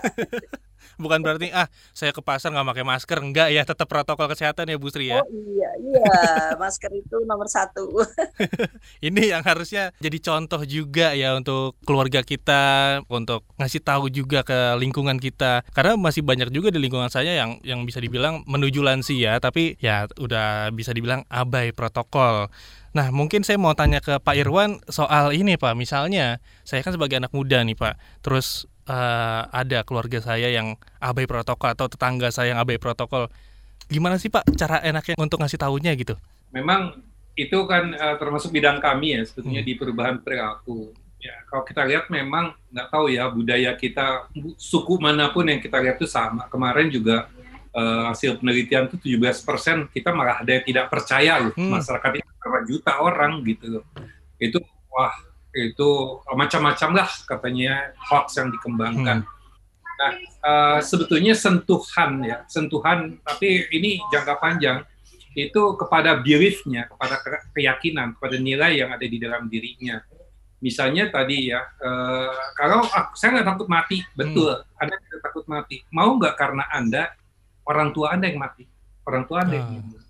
Bukan 0.98 1.22
berarti 1.22 1.50
ah 1.52 1.68
saya 1.92 2.16
ke 2.16 2.22
pasar 2.24 2.54
nggak 2.54 2.68
pakai 2.74 2.86
masker 2.86 3.20
enggak 3.22 3.50
ya 3.54 3.62
tetap 3.66 3.88
protokol 3.90 4.28
kesehatan 4.32 4.70
ya 4.70 4.78
Bu 4.78 4.90
Sri 4.90 5.10
ya. 5.10 5.22
Oh 5.22 5.28
iya, 5.30 5.72
iya, 5.80 6.14
masker 6.62 6.92
itu 6.94 7.24
nomor 7.26 7.48
satu. 7.48 7.90
Ini 9.08 9.38
yang 9.38 9.44
harusnya 9.44 9.96
jadi 9.98 10.18
contoh 10.22 10.62
juga 10.66 11.14
ya 11.18 11.36
untuk 11.38 11.78
keluarga 11.84 12.22
kita, 12.22 13.00
untuk 13.10 13.46
ngasih 13.58 13.82
tahu 13.82 14.08
juga 14.12 14.46
ke 14.46 14.78
lingkungan 14.78 15.18
kita. 15.18 15.66
Karena 15.74 15.98
masih 15.98 16.22
banyak 16.26 16.54
juga 16.54 16.70
di 16.74 16.80
lingkungan 16.80 17.10
saya 17.10 17.34
yang 17.34 17.60
yang 17.66 17.84
bisa 17.84 18.00
dibilang 18.00 18.46
menuju 18.46 18.82
lansia, 18.82 19.38
tapi 19.42 19.76
ya 19.82 20.06
udah 20.18 20.72
bisa 20.74 20.94
dibilang 20.96 21.26
abai 21.28 21.74
protokol. 21.76 22.50
Nah, 22.92 23.08
mungkin 23.08 23.48
saya 23.48 23.56
mau 23.56 23.72
tanya 23.72 24.04
ke 24.04 24.20
Pak 24.20 24.36
Irwan 24.36 24.84
soal 24.92 25.32
ini, 25.32 25.56
Pak. 25.56 25.80
Misalnya, 25.80 26.44
saya 26.68 26.84
kan 26.84 26.92
sebagai 26.92 27.24
anak 27.24 27.32
muda 27.32 27.64
nih, 27.64 27.80
Pak. 27.80 27.96
Terus 28.20 28.68
eh, 28.92 29.42
ada 29.48 29.80
keluarga 29.88 30.20
saya 30.20 30.52
yang 30.52 30.76
abai 31.00 31.24
protokol 31.24 31.72
atau 31.72 31.88
tetangga 31.88 32.28
saya 32.30 32.52
yang 32.52 32.60
abai 32.60 32.76
protokol. 32.76 33.32
Gimana 33.88 34.20
sih, 34.20 34.28
Pak, 34.28 34.52
cara 34.56 34.84
enaknya 34.84 35.16
untuk 35.16 35.40
ngasih 35.40 35.60
tahunya 35.60 35.96
gitu? 35.96 36.16
Memang 36.52 37.00
itu 37.40 37.56
kan 37.64 37.96
eh, 37.96 38.16
termasuk 38.20 38.52
bidang 38.52 38.84
kami 38.84 39.16
ya 39.16 39.22
sebetulnya 39.24 39.64
Hmm. 39.64 39.70
di 39.72 39.74
perubahan 39.80 40.16
perilaku. 40.20 40.92
Ya, 41.22 41.38
kalau 41.48 41.62
kita 41.62 41.86
lihat 41.86 42.10
memang 42.10 42.58
nggak 42.74 42.88
tahu 42.90 43.06
ya 43.08 43.30
budaya 43.30 43.78
kita 43.78 44.26
suku 44.58 44.98
mana 44.98 45.30
pun 45.30 45.46
yang 45.46 45.62
kita 45.62 45.78
lihat 45.78 45.96
itu 45.96 46.10
sama. 46.10 46.50
Kemarin 46.52 46.92
juga 46.92 47.32
eh, 47.72 48.04
hasil 48.12 48.36
penelitian 48.36 48.92
itu 48.92 49.00
17% 49.00 49.88
kita 49.88 50.12
malah 50.12 50.44
ada 50.44 50.60
yang 50.60 50.66
tidak 50.68 50.92
percaya 50.92 51.40
loh 51.40 51.56
Hmm. 51.56 51.72
masyarakat 51.72 52.12
itu 52.20 52.30
berapa 52.36 52.60
juta 52.68 52.92
orang 53.00 53.32
gitu 53.48 53.80
loh. 53.80 53.84
Itu 54.36 54.60
wah 54.92 55.16
itu 55.52 55.90
macam-macam 56.32 56.90
lah 57.04 57.10
katanya 57.28 57.92
hoax 58.10 58.40
yang 58.40 58.50
dikembangkan. 58.56 59.28
Nah 60.00 60.12
eh, 60.20 60.80
sebetulnya 60.82 61.36
sentuhan 61.36 62.24
ya 62.24 62.48
sentuhan 62.48 63.20
tapi 63.22 63.68
ini 63.70 64.00
jangka 64.10 64.40
panjang 64.40 64.82
itu 65.32 65.80
kepada 65.80 66.20
beliefnya, 66.20 66.92
kepada 66.92 67.16
ke- 67.24 67.46
keyakinan, 67.56 68.20
kepada 68.20 68.36
nilai 68.36 68.84
yang 68.84 68.92
ada 68.92 69.06
di 69.08 69.16
dalam 69.16 69.48
dirinya. 69.48 70.04
Misalnya 70.62 71.08
tadi 71.08 71.50
ya, 71.50 71.64
eh, 71.80 72.36
kalau 72.54 72.84
ah, 72.92 73.16
saya 73.16 73.40
nggak 73.40 73.48
takut 73.56 73.68
mati, 73.72 74.04
betul, 74.14 74.60
Anda 74.76 74.94
tidak 75.00 75.22
takut 75.24 75.46
mati. 75.48 75.82
Mau 75.90 76.20
nggak 76.20 76.36
karena 76.36 76.68
Anda 76.70 77.16
orang 77.64 77.96
tua 77.96 78.12
Anda 78.14 78.28
yang 78.28 78.44
mati, 78.44 78.68
orang 79.08 79.24
tua 79.26 79.48
Anda 79.48 79.56
yang 79.58 79.68
Ah. 79.68 79.74
hidup. 79.80 80.02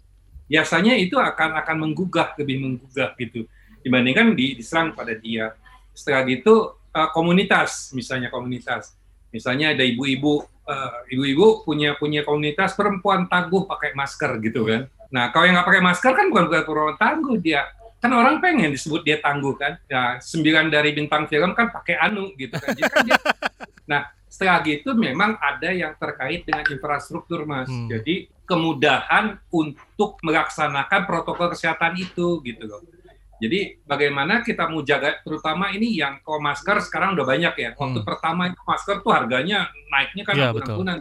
Biasanya 0.51 0.93
itu 0.99 1.15
akan 1.15 1.49
akan 1.63 1.75
menggugah, 1.79 2.35
lebih 2.35 2.57
menggugah 2.59 3.15
gitu, 3.15 3.47
dibandingkan 3.81 4.33
di, 4.33 4.55
diserang 4.55 4.93
pada 4.93 5.13
dia. 5.13 5.53
Setelah 5.91 6.23
gitu 6.25 6.77
eh, 6.89 7.09
komunitas, 7.11 7.91
misalnya 7.91 8.29
komunitas, 8.29 8.95
misalnya 9.29 9.75
ada 9.75 9.83
ibu-ibu, 9.83 10.41
eh, 10.65 11.13
ibu-ibu 11.13 11.65
punya 11.67 11.97
punya 11.97 12.21
komunitas 12.23 12.73
perempuan 12.73 13.27
tangguh 13.27 13.67
pakai 13.67 13.91
masker 13.93 14.39
gitu 14.41 14.65
kan. 14.65 14.87
Nah, 15.11 15.27
kalau 15.35 15.43
yang 15.43 15.59
nggak 15.59 15.67
pakai 15.67 15.83
masker 15.83 16.11
kan 16.15 16.25
bukan 16.31 16.43
bukan 16.47 16.63
perempuan 16.63 16.97
tangguh 16.97 17.37
dia. 17.37 17.67
Kan 18.01 18.17
orang 18.17 18.41
pengen 18.41 18.73
disebut 18.73 19.05
dia 19.05 19.19
tangguh 19.21 19.53
kan. 19.59 19.77
Ya, 19.85 20.17
sembilan 20.17 20.71
dari 20.71 20.95
bintang 20.95 21.27
film 21.27 21.53
kan 21.53 21.69
pakai 21.69 21.99
anu 21.99 22.31
gitu 22.33 22.55
kan. 22.57 22.73
Jadi 22.73 22.81
kan 22.87 22.99
dia- 23.05 23.23
nah, 23.91 24.01
setelah 24.25 24.63
gitu 24.63 24.95
memang 24.95 25.35
ada 25.37 25.69
yang 25.69 25.91
terkait 25.99 26.47
dengan 26.47 26.63
infrastruktur, 26.65 27.43
Mas. 27.43 27.67
Hmm. 27.67 27.91
Jadi 27.91 28.31
kemudahan 28.47 29.35
untuk 29.51 30.17
melaksanakan 30.23 31.03
protokol 31.03 31.51
kesehatan 31.51 31.99
itu 31.99 32.39
gitu 32.41 32.63
loh. 32.67 32.79
Jadi 33.41 33.81
bagaimana 33.81 34.45
kita 34.45 34.69
mau 34.69 34.85
jaga, 34.85 35.17
terutama 35.25 35.73
ini 35.73 35.97
yang 35.97 36.21
kalau 36.21 36.37
masker 36.37 36.77
sekarang 36.85 37.17
udah 37.17 37.25
banyak 37.25 37.53
ya. 37.57 37.69
Waktu 37.73 37.99
Hmm. 37.99 38.05
pertama 38.05 38.53
itu 38.53 38.61
masker 38.61 39.01
tuh 39.01 39.11
harganya 39.11 39.65
naiknya 39.89 40.23
kan 40.23 40.35
Iya, 40.37 40.45
ampun-ampunan. 40.53 40.97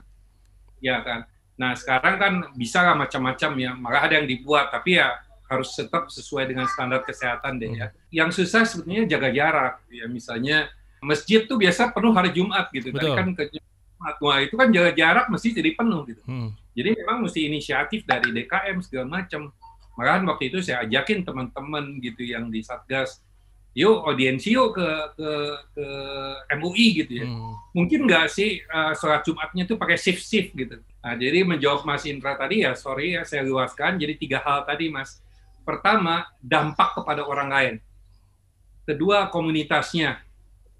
Ya 0.80 0.97
kan. 1.04 1.20
Nah 1.61 1.76
sekarang 1.76 2.14
kan 2.16 2.32
bisa 2.56 2.80
lah 2.80 2.97
macam-macam 2.97 3.50
ya. 3.61 3.70
Malah 3.76 4.09
ada 4.09 4.14
yang 4.16 4.25
dibuat, 4.25 4.73
tapi 4.73 4.97
ya 4.97 5.12
harus 5.52 5.68
tetap 5.76 6.09
sesuai 6.09 6.49
dengan 6.49 6.64
standar 6.64 7.04
kesehatan 7.04 7.61
deh 7.61 7.76
ya. 7.76 7.87
Yang 8.09 8.40
susah 8.40 8.64
sebetulnya 8.64 9.04
jaga 9.04 9.28
jarak. 9.28 9.75
Ya 9.92 10.09
misalnya 10.09 10.73
masjid 11.04 11.44
tuh 11.44 11.61
biasa 11.61 11.92
penuh 11.92 12.16
hari 12.16 12.32
Jumat 12.32 12.73
gitu. 12.73 12.88
Tadi 12.88 13.04
Betul. 13.04 13.16
kan 13.20 13.28
ke 13.37 13.44
Jumat. 13.52 14.14
Wah 14.25 14.38
itu 14.40 14.56
kan 14.56 14.73
jaga 14.73 14.90
jarak 14.97 15.26
mesti 15.28 15.52
jadi 15.52 15.76
penuh 15.76 16.09
gitu. 16.09 16.25
Hmm. 16.25 16.56
Jadi 16.73 16.97
memang 16.97 17.28
mesti 17.28 17.44
inisiatif 17.44 18.09
dari 18.09 18.32
DKM 18.32 18.80
segala 18.80 19.20
macam. 19.20 19.52
Malahan 20.00 20.25
waktu 20.25 20.49
itu 20.49 20.64
saya 20.64 20.80
ajakin 20.88 21.28
teman-teman 21.28 22.00
gitu 22.00 22.25
yang 22.25 22.49
di 22.49 22.64
Satgas, 22.64 23.21
yuk 23.76 24.00
audiensi 24.00 24.57
yuk 24.57 24.73
ke 24.73 24.88
ke 25.12 25.30
ke 25.76 25.87
MUI 26.57 26.87
gitu 27.04 27.12
ya. 27.21 27.26
Hmm. 27.28 27.52
Mungkin 27.76 28.09
nggak 28.09 28.33
sih 28.33 28.64
uh, 28.64 28.97
sholat 28.97 29.21
Jumatnya 29.28 29.69
tuh 29.69 29.76
pakai 29.76 30.00
shift 30.00 30.25
shift 30.25 30.57
gitu. 30.57 30.80
Nah, 31.04 31.21
jadi 31.21 31.45
menjawab 31.45 31.85
Mas 31.85 32.09
Indra 32.09 32.33
tadi 32.40 32.64
ya, 32.64 32.73
sorry 32.73 33.12
ya 33.12 33.28
saya 33.28 33.45
luaskan. 33.45 34.00
Jadi 34.00 34.16
tiga 34.16 34.40
hal 34.40 34.64
tadi 34.64 34.88
Mas. 34.88 35.21
Pertama, 35.69 36.25
dampak 36.40 36.97
kepada 36.97 37.21
orang 37.28 37.49
lain. 37.52 37.75
Kedua, 38.88 39.28
komunitasnya. 39.28 40.25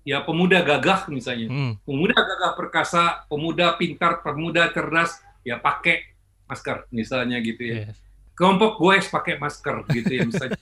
Ya 0.01 0.25
pemuda 0.25 0.65
gagah 0.65 1.13
misalnya 1.13 1.53
Hmm. 1.53 1.73
pemuda 1.85 2.17
gagah 2.17 2.57
perkasa, 2.57 3.29
pemuda 3.29 3.77
pintar, 3.77 4.25
pemuda 4.25 4.73
cerdas, 4.73 5.21
ya 5.45 5.61
pakai 5.61 6.17
masker 6.49 6.89
misalnya 6.89 7.37
gitu 7.45 7.69
ya. 7.69 7.93
Yes. 7.93 8.10
Kelompok 8.41 8.81
gue 8.81 8.95
pakai 9.05 9.37
masker 9.37 9.85
gitu 9.93 10.09
ya 10.09 10.25
misalnya. 10.25 10.57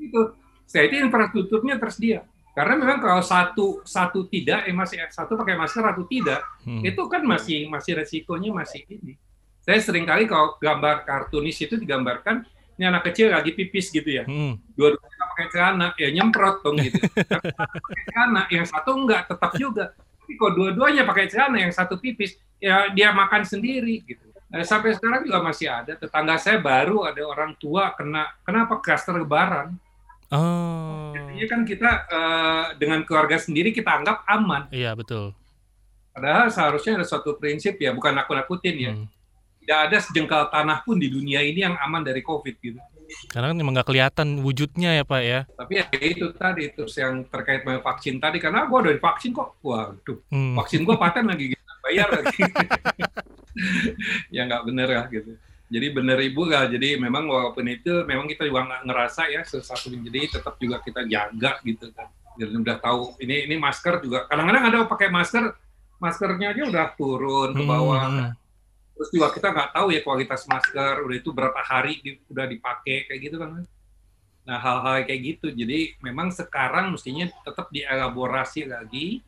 itu 0.00 0.20
saya 0.64 0.88
itu 0.88 0.96
infrastrukturnya 1.04 1.76
tersedia. 1.76 2.24
Karena 2.56 2.76
memang 2.76 3.00
kalau 3.00 3.20
satu 3.20 3.84
satu 3.84 4.24
tidak, 4.28 4.64
eh 4.64 4.72
masih 4.72 5.04
satu 5.12 5.36
pakai 5.36 5.56
masker 5.60 5.84
satu 5.84 6.04
tidak, 6.08 6.40
Hmm. 6.64 6.80
itu 6.80 7.02
kan 7.08 7.20
masih 7.24 7.68
masih 7.68 8.00
resikonya 8.00 8.48
masih 8.52 8.80
ini. 8.88 9.20
Saya 9.60 9.76
sering 9.84 10.08
kali 10.08 10.24
kalau 10.24 10.56
gambar 10.56 11.04
kartunis 11.04 11.60
itu 11.60 11.76
digambarkan 11.76 12.48
ini 12.78 12.84
anak 12.88 13.06
kecil 13.12 13.30
lagi 13.30 13.52
pipis 13.52 13.92
gitu 13.92 14.08
ya 14.08 14.24
Hmm. 14.24 14.58
dua-duanya 14.74 15.24
pakai 15.36 15.46
celana 15.52 15.86
ya 15.94 16.08
nyemprot 16.10 16.64
dong 16.64 16.80
gitu 16.80 16.98
pakai 17.86 18.02
celana 18.10 18.42
yang 18.50 18.66
satu 18.66 18.90
enggak 18.96 19.28
tetap 19.28 19.50
juga 19.54 19.92
tapi 19.92 20.32
kalau 20.34 20.52
dua-duanya 20.56 21.06
pakai 21.06 21.28
celana 21.28 21.62
yang 21.62 21.70
satu 21.70 22.00
pipis 22.00 22.40
ya 22.58 22.90
dia 22.90 23.12
makan 23.14 23.44
sendiri 23.44 24.02
gitu 24.02 24.31
Nah, 24.52 24.60
sampai 24.68 24.92
sekarang 24.92 25.24
juga 25.24 25.40
masih 25.40 25.72
ada. 25.72 25.96
Tetangga 25.96 26.36
saya 26.36 26.60
baru 26.60 27.08
ada 27.08 27.24
orang 27.24 27.56
tua 27.56 27.88
kena. 27.96 28.36
Kenapa? 28.44 28.78
Klaster 28.84 29.16
lebaran 29.16 29.80
Oh. 30.32 31.12
Jadinya 31.12 31.44
kan 31.44 31.60
kita 31.68 31.90
eh, 32.08 32.64
dengan 32.80 33.04
keluarga 33.04 33.36
sendiri 33.36 33.68
kita 33.68 34.00
anggap 34.00 34.24
aman. 34.24 34.64
Iya, 34.72 34.96
betul. 34.96 35.36
padahal 36.12 36.52
seharusnya 36.52 37.00
ada 37.00 37.08
suatu 37.08 37.40
prinsip 37.40 37.80
ya 37.80 37.88
bukan 37.96 38.12
nakut-nakutin 38.12 38.76
ya. 38.76 38.92
Hmm. 38.92 39.08
tidak 39.62 39.78
ada 39.88 39.96
sejengkal 40.02 40.42
tanah 40.52 40.84
pun 40.84 41.00
di 41.00 41.08
dunia 41.08 41.40
ini 41.40 41.64
yang 41.64 41.72
aman 41.80 42.04
dari 42.04 42.20
covid 42.20 42.52
gitu. 42.60 42.76
Karena 43.32 43.48
kan 43.48 43.56
emang 43.56 43.72
nggak 43.72 43.88
kelihatan 43.88 44.28
wujudnya 44.44 45.00
ya, 45.00 45.04
Pak 45.08 45.22
ya. 45.24 45.40
tapi 45.56 45.80
ya 45.80 45.86
itu 46.02 46.28
tadi 46.36 46.68
terus 46.68 46.92
yang 47.00 47.24
terkait 47.30 47.64
dengan 47.64 47.80
vaksin 47.80 48.20
tadi. 48.20 48.42
Karena 48.42 48.68
gua 48.68 48.84
udah 48.84 48.92
divaksin 48.92 49.32
kok. 49.32 49.56
Waduh. 49.64 50.18
Hmm. 50.28 50.52
vaksin 50.60 50.84
gua 50.84 51.00
paten 51.00 51.30
lagi 51.30 51.56
gitu 51.56 51.61
bayar 51.92 52.08
lagi 52.08 52.40
ya 54.34 54.48
nggak 54.48 54.62
bener 54.64 54.88
ya 54.88 55.02
gitu. 55.12 55.32
Jadi 55.72 55.86
bener 55.92 56.18
ibu 56.20 56.48
lah 56.48 56.68
jadi 56.68 56.96
memang 56.96 57.28
walaupun 57.28 57.64
itu 57.68 58.04
memang 58.08 58.24
kita 58.28 58.48
juga 58.48 58.64
nggak 58.64 58.82
ngerasa 58.88 59.28
ya 59.28 59.44
sesuatu 59.44 59.92
jadi 59.92 60.28
tetap 60.28 60.56
juga 60.56 60.80
kita 60.80 61.04
jaga 61.04 61.60
gitu 61.64 61.92
kan. 61.92 62.08
Dan 62.40 62.64
udah 62.64 62.80
tahu. 62.80 63.12
Ini 63.20 63.44
ini 63.48 63.60
masker 63.60 64.00
juga 64.00 64.24
kadang-kadang 64.24 64.64
ada 64.72 64.78
pakai 64.88 65.12
masker 65.12 65.52
maskernya 66.00 66.56
aja 66.56 66.62
udah 66.64 66.86
turun 66.96 67.52
ke 67.52 67.62
bawah. 67.64 68.02
Hmm, 68.08 68.16
hmm. 68.24 68.30
terus 68.92 69.08
juga 69.12 69.28
kita 69.32 69.48
nggak 69.52 69.70
tahu 69.72 69.86
ya 69.92 70.00
kualitas 70.04 70.42
masker 70.48 70.94
udah 71.04 71.16
itu 71.16 71.30
berapa 71.32 71.60
hari 71.64 72.00
di- 72.04 72.20
udah 72.28 72.46
dipakai 72.48 73.08
kayak 73.08 73.20
gitu 73.20 73.36
kan. 73.40 73.64
Nah 74.48 74.58
hal-hal 74.60 75.04
kayak 75.08 75.20
gitu. 75.24 75.52
Jadi 75.52 75.96
memang 76.00 76.32
sekarang 76.32 76.92
mestinya 76.92 77.28
tetap 77.44 77.68
dielaborasi 77.72 78.68
lagi 78.68 79.24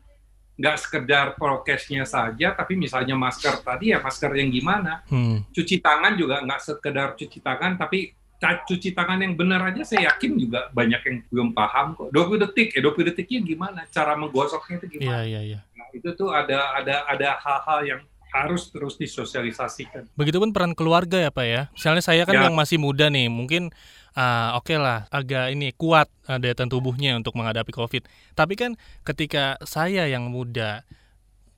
nggak 0.55 0.77
sekedar 0.79 1.25
prokesnya 1.35 2.03
saja 2.03 2.51
tapi 2.51 2.75
misalnya 2.75 3.11
masker 3.13 3.59
tadi 3.59 3.91
ya 3.91 3.99
masker 3.99 4.31
yang 4.33 4.47
gimana 4.47 5.03
Hmm. 5.05 5.43
cuci 5.51 5.79
tangan 5.79 6.15
juga 6.15 6.39
nggak 6.41 6.61
sekedar 6.61 7.07
cuci 7.13 7.39
tangan 7.39 7.75
tapi 7.75 8.15
cuci 8.39 8.93
tangan 8.93 9.19
yang 9.19 9.33
benar 9.33 9.57
aja 9.67 9.81
saya 9.81 10.13
yakin 10.13 10.37
juga 10.37 10.69
banyak 10.69 11.01
yang 11.01 11.17
belum 11.27 11.49
paham 11.51 11.97
kok 11.97 12.07
20 12.13 12.43
detik 12.45 12.67
ya 12.71 12.81
20 12.83 13.09
detiknya 13.09 13.39
gimana 13.41 13.79
cara 13.89 14.13
menggosoknya 14.13 14.79
itu 14.79 14.85
Iya, 14.85 14.93
gimana 14.95 15.21
iya, 15.23 15.41
iya. 15.41 15.59
Nah, 15.73 15.87
itu 15.91 16.09
tuh 16.13 16.29
ada 16.29 16.77
ada 16.77 16.95
ada 17.05 17.29
hal-hal 17.35 17.79
yang 17.83 18.01
harus 18.31 18.67
terus 18.69 18.95
disosialisasikan 18.95 20.09
Begitupun 20.13 20.51
peran 20.51 20.73
keluarga 20.73 21.17
ya 21.17 21.29
Pak 21.29 21.45
ya. 21.45 21.61
Misalnya 21.71 22.03
saya 22.03 22.23
kan 22.23 22.35
Ya. 22.35 22.43
yang 22.47 22.55
masih 22.55 22.75
muda 22.75 23.07
nih, 23.07 23.27
mungkin 23.27 23.71
ah, 24.11 24.55
oke 24.55 24.75
lah 24.75 25.07
agak 25.09 25.51
ini 25.51 25.71
kuat 25.71 26.07
ah, 26.25 26.35
daya 26.35 26.51
tahan 26.51 26.67
tubuhnya 26.67 27.15
untuk 27.15 27.35
menghadapi 27.35 27.71
COVID. 27.71 28.03
Tapi 28.33 28.53
kan 28.55 28.75
ketika 29.03 29.55
saya 29.63 30.07
yang 30.07 30.27
muda 30.27 30.83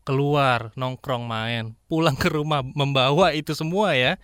keluar 0.03 0.71
nongkrong 0.73 1.25
main, 1.25 1.75
pulang 1.85 2.15
ke 2.15 2.29
rumah 2.29 2.63
membawa 2.63 3.35
itu 3.35 3.51
semua 3.51 3.91
ya, 3.91 4.15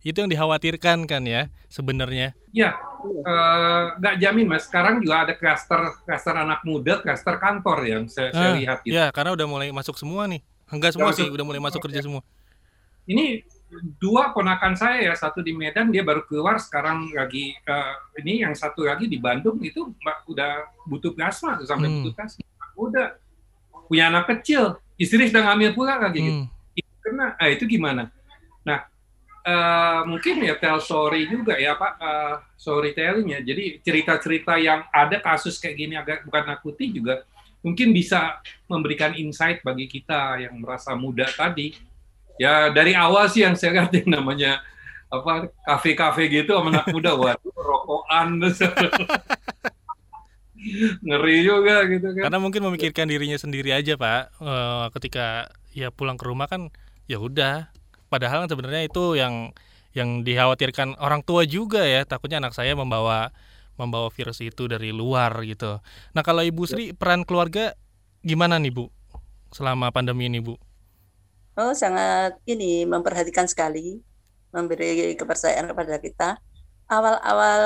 itu 0.00 0.14
yang 0.14 0.30
dikhawatirkan 0.30 1.06
kan 1.06 1.22
ya 1.24 1.50
sebenarnya. 1.66 2.34
Ya, 2.52 2.76
eh, 3.02 3.82
nggak 3.98 4.14
jamin 4.20 4.46
mas. 4.46 4.68
Sekarang 4.68 5.02
juga 5.02 5.26
ada 5.26 5.34
klaster 5.34 5.80
klaster 6.04 6.34
anak 6.36 6.62
muda, 6.62 7.00
klaster 7.00 7.40
kantor 7.40 7.78
yang 7.88 8.02
saya, 8.06 8.30
saya 8.30 8.50
Ah, 8.52 8.54
lihat. 8.54 8.78
Gitu. 8.84 8.94
Ya 8.94 9.08
karena 9.10 9.34
udah 9.34 9.46
mulai 9.48 9.72
masuk 9.72 9.96
semua 9.96 10.28
nih. 10.28 10.44
Enggak 10.72 10.96
semua 10.96 11.12
sih, 11.12 11.28
udah 11.28 11.44
mulai 11.44 11.60
masuk 11.60 11.84
kerja 11.84 12.00
semua. 12.00 12.24
Ini 13.04 13.44
dua 14.00 14.32
ponakan 14.32 14.72
saya 14.72 15.12
ya, 15.12 15.14
satu 15.16 15.44
di 15.44 15.52
Medan 15.52 15.92
dia 15.92 16.00
baru 16.00 16.24
keluar, 16.24 16.56
sekarang 16.56 17.12
lagi 17.12 17.52
eh, 17.56 17.94
ini 18.24 18.40
yang 18.40 18.56
satu 18.56 18.88
lagi 18.88 19.04
di 19.04 19.20
Bandung 19.20 19.60
itu 19.60 19.92
udah 20.28 20.72
butuh 20.88 21.12
plasma 21.12 21.60
tuh 21.60 21.68
sampai 21.68 21.92
Hmm. 21.92 21.96
butuh 22.00 22.14
plasma. 22.16 22.42
Udah 22.72 23.06
punya 23.88 24.08
anak 24.08 24.32
kecil, 24.32 24.80
istri 24.96 25.28
sedang 25.28 25.44
hamil 25.52 25.76
pula 25.76 26.00
lagi 26.00 26.24
gitu. 26.24 26.40
Hmm. 26.48 26.48
Itu 26.72 26.92
kena, 27.04 27.36
ah, 27.36 27.48
itu 27.52 27.64
gimana? 27.68 28.08
Nah, 28.64 28.88
eh, 29.44 30.00
mungkin 30.08 30.40
ya 30.40 30.56
tell 30.56 30.80
story 30.80 31.28
juga 31.28 31.60
ya 31.60 31.76
Pak, 31.76 31.92
eh, 32.00 32.34
storytellingnya. 32.56 33.44
Jadi 33.44 33.82
cerita-cerita 33.84 34.56
yang 34.56 34.88
ada 34.88 35.20
kasus 35.20 35.60
kayak 35.60 35.76
gini 35.76 35.94
agak 36.00 36.24
bukan 36.24 36.44
nakuti 36.48 36.88
juga 36.94 37.28
mungkin 37.62 37.94
bisa 37.94 38.42
memberikan 38.66 39.14
insight 39.14 39.62
bagi 39.62 39.86
kita 39.86 40.42
yang 40.42 40.58
merasa 40.58 40.92
muda 40.98 41.26
tadi. 41.30 41.72
Ya 42.36 42.68
dari 42.74 42.92
awal 42.98 43.30
sih 43.30 43.46
yang 43.46 43.54
saya 43.54 43.86
yang 43.88 44.10
namanya 44.10 44.60
apa 45.12 45.52
kafe-kafe 45.62 46.26
gitu 46.28 46.56
sama 46.56 46.72
anak 46.72 46.88
muda, 46.90 47.14
waduh 47.14 47.52
rokokan 47.54 48.40
ngeri 51.02 51.36
juga 51.42 51.84
gitu 51.90 52.08
kan. 52.16 52.22
Karena 52.30 52.38
mungkin 52.40 52.62
memikirkan 52.64 53.06
dirinya 53.10 53.38
sendiri 53.38 53.74
aja 53.74 53.98
pak. 53.98 54.30
Eh, 54.38 54.86
ketika 54.98 55.50
ya 55.74 55.90
pulang 55.90 56.16
ke 56.16 56.24
rumah 56.26 56.46
kan 56.46 56.70
ya 57.10 57.18
udah. 57.18 57.68
Padahal 58.08 58.44
kan 58.44 58.50
sebenarnya 58.52 58.86
itu 58.86 59.16
yang 59.18 59.52
yang 59.92 60.24
dikhawatirkan 60.24 60.96
orang 61.02 61.20
tua 61.26 61.44
juga 61.44 61.84
ya. 61.84 62.06
Takutnya 62.06 62.40
anak 62.40 62.54
saya 62.56 62.72
membawa 62.72 63.34
membawa 63.80 64.08
virus 64.12 64.40
itu 64.44 64.68
dari 64.68 64.92
luar 64.92 65.42
gitu. 65.44 65.80
Nah 66.12 66.22
kalau 66.24 66.44
Ibu 66.44 66.62
Sri 66.68 66.84
peran 66.92 67.24
keluarga 67.24 67.74
gimana 68.22 68.60
nih 68.60 68.72
Bu 68.72 68.88
selama 69.52 69.92
pandemi 69.92 70.26
ini 70.28 70.40
Bu? 70.40 70.56
Oh, 71.52 71.76
sangat 71.76 72.40
ini 72.48 72.88
memperhatikan 72.88 73.44
sekali, 73.44 74.00
memberi 74.56 75.12
kepercayaan 75.12 75.68
kepada 75.68 76.00
kita. 76.00 76.30
Awal-awal 76.88 77.62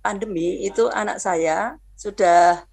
pandemi 0.00 0.64
itu 0.64 0.88
anak 0.88 1.20
saya 1.20 1.76
sudah 1.92 2.64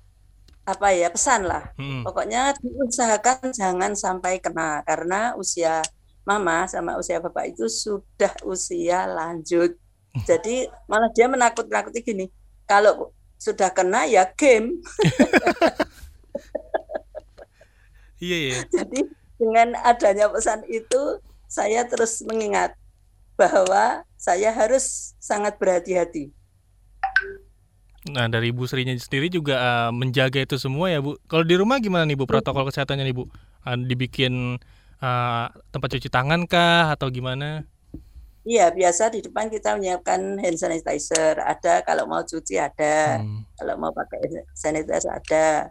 apa 0.63 0.87
ya 0.95 1.11
pesan 1.11 1.43
lah. 1.43 1.75
Hmm. 1.75 2.07
Pokoknya 2.07 2.55
diusahakan 2.55 3.51
jangan 3.51 3.91
sampai 3.99 4.39
kena 4.39 4.79
karena 4.87 5.35
usia 5.35 5.83
mama 6.23 6.69
sama 6.71 6.95
usia 6.95 7.19
bapak 7.19 7.51
itu 7.51 7.67
sudah 7.67 8.31
usia 8.47 9.11
lanjut. 9.11 9.75
Jadi 10.29 10.71
malah 10.87 11.11
dia 11.11 11.27
menakut-nakuti 11.27 11.99
gini, 11.99 12.31
kalau 12.69 13.09
sudah 13.41 13.73
kena 13.73 14.05
ya 14.05 14.29
game. 14.37 14.77
Iya 18.19 18.37
iya. 18.37 18.59
Jadi 18.67 19.07
dengan 19.39 19.79
adanya 19.79 20.27
pesan 20.27 20.67
itu 20.67 21.23
saya 21.47 21.87
terus 21.87 22.19
mengingat 22.27 22.75
bahwa 23.39 24.03
saya 24.19 24.51
harus 24.51 25.15
sangat 25.23 25.55
berhati-hati. 25.55 26.35
Nah 28.11 28.27
dari 28.27 28.51
Ibu 28.51 28.67
Srinya 28.67 28.91
sendiri 28.99 29.31
juga 29.31 29.55
eh, 29.55 29.91
menjaga 29.95 30.43
itu 30.43 30.59
semua 30.59 30.91
ya 30.91 30.99
Bu. 30.99 31.15
Kalau 31.31 31.47
di 31.47 31.55
rumah 31.55 31.79
gimana 31.79 32.03
nih 32.03 32.19
Bu 32.19 32.27
protokol 32.27 32.67
kesehatannya 32.67 33.07
nih 33.07 33.15
Bu? 33.15 33.31
Eh, 33.63 33.77
dibikin 33.87 34.59
eh, 34.99 35.45
tempat 35.71 35.87
cuci 35.87 36.11
tangan 36.11 36.43
kah 36.43 36.91
atau 36.91 37.07
gimana? 37.07 37.63
Iya, 38.49 38.73
biasa 38.73 39.13
di 39.13 39.21
depan 39.21 39.45
kita 39.53 39.77
menyiapkan 39.77 40.41
hand 40.41 40.57
sanitizer. 40.57 41.37
Ada 41.37 41.85
kalau 41.85 42.09
mau 42.09 42.25
cuci 42.25 42.57
ada, 42.57 43.21
Hmm. 43.21 43.45
kalau 43.53 43.77
mau 43.77 43.93
pakai 43.93 44.25
hand 44.25 44.49
sanitizer 44.57 45.13
ada. 45.13 45.69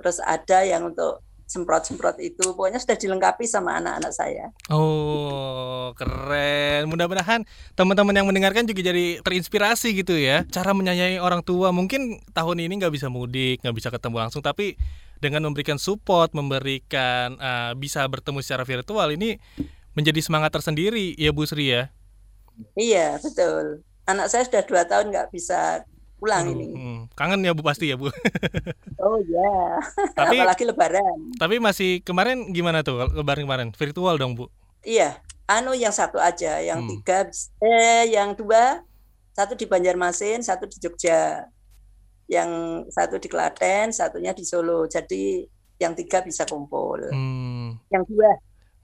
Terus 0.00 0.24
ada 0.24 0.64
yang 0.64 0.88
untuk 0.88 1.20
semprot-semprot 1.44 2.16
itu. 2.24 2.56
Pokoknya 2.56 2.80
sudah 2.80 2.96
dilengkapi 2.96 3.44
sama 3.44 3.76
anak-anak 3.76 4.12
saya. 4.16 4.48
Oh, 4.72 5.92
keren. 5.92 6.88
Mudah-mudahan 6.88 7.44
teman-teman 7.76 8.16
yang 8.16 8.24
mendengarkan 8.24 8.64
juga 8.64 8.80
jadi 8.80 9.20
terinspirasi 9.20 9.92
gitu 9.92 10.16
ya. 10.16 10.48
Cara 10.48 10.72
menyayangi 10.72 11.20
orang 11.20 11.44
tua. 11.44 11.76
Mungkin 11.76 12.24
tahun 12.32 12.56
ini 12.64 12.80
nggak 12.80 12.94
bisa 12.96 13.12
mudik, 13.12 13.60
nggak 13.60 13.76
bisa 13.76 13.92
ketemu 13.92 14.24
langsung, 14.24 14.40
tapi 14.40 14.80
dengan 15.20 15.44
memberikan 15.44 15.76
support, 15.76 16.32
memberikan 16.32 17.36
eh, 17.36 17.72
bisa 17.76 18.00
bertemu 18.08 18.40
secara 18.40 18.64
virtual 18.64 19.12
ini 19.12 19.36
menjadi 19.92 20.24
semangat 20.24 20.56
tersendiri 20.56 21.12
ya 21.20 21.30
Bu 21.30 21.44
Sri 21.44 21.68
ya. 21.68 21.92
Iya, 22.74 23.18
betul. 23.18 23.82
Anak 24.04 24.28
saya 24.28 24.44
sudah 24.44 24.62
dua 24.62 24.82
tahun 24.84 25.10
nggak 25.10 25.28
bisa 25.30 25.82
pulang 26.16 26.46
Aduh, 26.46 26.54
ini. 26.54 26.66
hmm. 26.72 27.00
Kangen 27.12 27.40
ya 27.40 27.52
Bu 27.52 27.60
pasti 27.60 27.88
ya 27.88 27.96
Bu. 27.96 28.08
Oh 29.04 29.20
ya, 29.20 29.76
Tapi 30.16 30.40
apalagi 30.40 30.64
Lebaran. 30.64 31.18
tapi 31.36 31.60
masih 31.60 32.00
kemarin 32.00 32.48
gimana 32.50 32.80
tuh 32.80 33.04
lebaran 33.12 33.44
kemarin? 33.44 33.68
Virtual 33.70 34.16
dong 34.16 34.32
Bu. 34.32 34.48
Iya, 34.80 35.20
anu 35.44 35.76
yang 35.76 35.92
satu 35.92 36.16
aja, 36.16 36.56
yang 36.58 36.80
Hmm. 36.80 36.88
tiga, 37.00 37.28
eh, 37.60 38.08
yang 38.08 38.32
dua, 38.32 38.80
satu 39.32 39.52
di 39.52 39.68
Banjarmasin, 39.68 40.40
satu 40.40 40.64
di 40.64 40.76
Jogja, 40.78 41.44
yang 42.24 42.48
satu 42.88 43.20
di 43.20 43.28
Klaten, 43.28 43.92
satunya 43.92 44.32
di 44.32 44.40
Solo. 44.42 44.88
Jadi 44.88 45.44
yang 45.76 45.92
tiga 45.92 46.20
bisa 46.20 46.48
kumpul. 46.48 47.02
Hmm. 47.12 47.76
Yang 47.92 48.04
dua, 48.08 48.30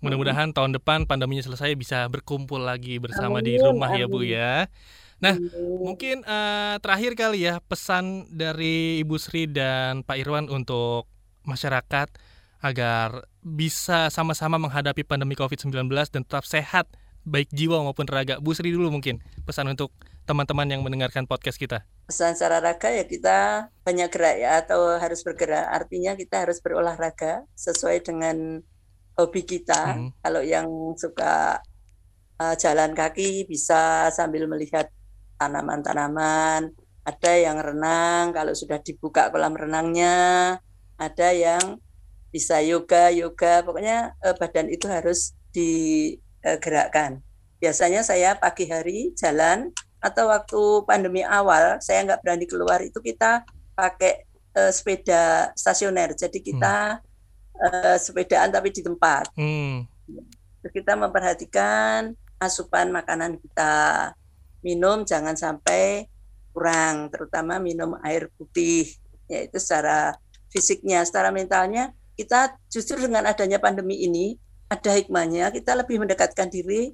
Mudah-mudahan 0.00 0.52
tahun 0.52 0.73
depan 0.76 1.04
pandeminya 1.04 1.45
selesai 1.45 1.76
bisa 1.76 2.09
berkumpul 2.09 2.61
lagi 2.61 2.97
bersama 2.97 3.40
di 3.40 3.57
Amin, 3.57 3.61
rumah 3.61 3.92
ya 3.92 4.07
Bu 4.09 4.21
amin. 4.21 4.33
ya. 4.35 4.69
Nah, 5.21 5.37
Hmm, 5.37 5.85
Mungkin 5.85 6.25
eh, 6.25 6.76
terakhir 6.80 7.12
kali 7.16 7.45
ya 7.45 7.61
pesan 7.61 8.28
dari 8.33 9.00
Ibu 9.00 9.16
Sri 9.21 9.45
dan 9.49 10.00
Pak 10.04 10.16
Irwan 10.16 10.49
untuk 10.49 11.09
masyarakat 11.45 12.09
agar 12.61 13.25
bisa 13.40 14.12
sama-sama 14.12 14.61
menghadapi 14.61 15.04
pandemi 15.04 15.33
COVID-19 15.37 15.88
dan 16.12 16.23
tetap 16.25 16.45
sehat 16.45 16.88
baik 17.25 17.49
jiwa 17.52 17.80
maupun 17.85 18.09
raga. 18.09 18.40
Bu 18.40 18.52
Sri 18.52 18.73
dulu 18.73 18.88
mungkin 18.92 19.21
pesan 19.45 19.69
untuk 19.69 19.92
teman-teman 20.25 20.69
yang 20.69 20.80
mendengarkan 20.85 21.25
podcast 21.25 21.57
kita. 21.57 21.85
pesan 22.09 22.35
secara 22.35 22.59
raga 22.59 22.90
ya 22.90 23.04
kita 23.07 23.38
banyak 23.87 24.09
gerak 24.11 24.37
ya 24.42 24.50
atau 24.62 24.99
harus 24.99 25.23
bergerak. 25.23 25.62
Artinya 25.71 26.19
kita 26.19 26.42
harus 26.42 26.59
berolahraga 26.59 27.47
sesuai 27.54 28.02
dengan 28.02 28.66
hobi 29.19 29.43
kita. 29.47 29.97
Hmm. 29.97 30.11
Kalau 30.23 30.43
yang 30.45 30.69
suka 30.99 31.62
uh, 32.40 32.55
jalan 32.57 32.93
kaki 32.95 33.47
bisa 33.47 34.09
sambil 34.14 34.47
melihat 34.47 34.88
tanaman-tanaman. 35.40 36.75
Ada 37.00 37.33
yang 37.40 37.59
renang 37.59 38.37
kalau 38.37 38.52
sudah 38.52 38.79
dibuka 38.79 39.33
kolam 39.33 39.57
renangnya. 39.57 40.59
Ada 41.00 41.33
yang 41.33 41.81
bisa 42.31 42.61
yoga, 42.61 43.09
yoga. 43.11 43.64
Pokoknya 43.64 44.14
uh, 44.21 44.37
badan 44.37 44.69
itu 44.69 44.87
harus 44.87 45.33
digerakkan. 45.50 47.25
Biasanya 47.61 48.00
saya 48.00 48.40
pagi 48.40 48.64
hari 48.71 49.12
jalan 49.17 49.69
atau 50.00 50.33
waktu 50.33 50.61
pandemi 50.88 51.21
awal 51.21 51.76
saya 51.85 52.09
nggak 52.09 52.25
berani 52.25 52.49
keluar 52.49 52.81
itu 52.81 52.97
kita 53.05 53.45
pakai 53.76 54.25
eh, 54.57 54.73
sepeda 54.73 55.52
stasioner. 55.52 56.17
Jadi 56.17 56.40
kita 56.40 57.05
eh, 57.61 57.97
sepedaan 58.00 58.49
tapi 58.49 58.73
di 58.73 58.81
tempat. 58.81 59.29
Hmm. 59.37 59.85
Terus 60.61 60.73
kita 60.73 60.97
memperhatikan 60.97 62.12
asupan 62.40 62.93
makanan 62.93 63.37
kita. 63.40 64.12
Minum 64.61 65.09
jangan 65.09 65.37
sampai 65.37 66.05
kurang, 66.52 67.09
terutama 67.09 67.57
minum 67.57 67.97
air 68.05 68.29
putih. 68.37 68.88
Yaitu 69.29 69.57
secara 69.57 70.17
fisiknya, 70.52 71.00
secara 71.07 71.33
mentalnya 71.33 71.95
kita 72.21 72.52
justru 72.69 73.00
dengan 73.00 73.25
adanya 73.25 73.57
pandemi 73.57 74.05
ini 74.05 74.37
ada 74.69 74.93
hikmahnya 74.93 75.49
kita 75.50 75.73
lebih 75.73 76.05
mendekatkan 76.05 76.52
diri 76.52 76.93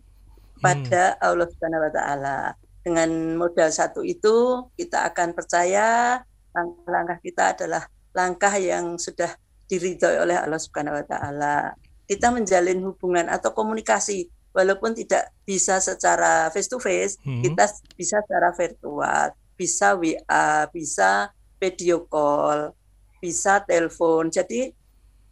pada 0.62 1.18
Allah 1.18 1.50
Subhanahu 1.50 1.82
wa 1.82 1.92
taala. 1.92 2.38
Dengan 2.86 3.34
modal 3.34 3.74
satu 3.74 4.06
itu 4.06 4.62
kita 4.78 5.02
akan 5.10 5.34
percaya 5.34 6.22
langkah-langkah 6.54 7.18
kita 7.18 7.44
adalah 7.58 7.82
langkah 8.14 8.54
yang 8.54 8.94
sudah 8.96 9.34
diridhoi 9.66 10.22
oleh 10.22 10.36
Allah 10.38 10.60
Subhanahu 10.60 10.96
wa 10.96 11.04
taala. 11.06 11.74
Kita 12.06 12.30
menjalin 12.30 12.82
hubungan 12.86 13.26
atau 13.26 13.50
komunikasi 13.50 14.30
walaupun 14.54 14.94
tidak 14.94 15.34
bisa 15.44 15.82
secara 15.82 16.48
face 16.54 16.70
to 16.70 16.78
face, 16.80 17.18
Hmm. 17.26 17.42
kita 17.44 17.66
bisa 17.98 18.22
secara 18.24 18.54
virtual, 18.54 19.34
bisa 19.58 19.92
WA, 19.98 20.64
bisa 20.70 21.28
video 21.60 22.06
call, 22.08 22.72
bisa 23.20 23.60
telepon. 23.66 24.30
Jadi 24.32 24.70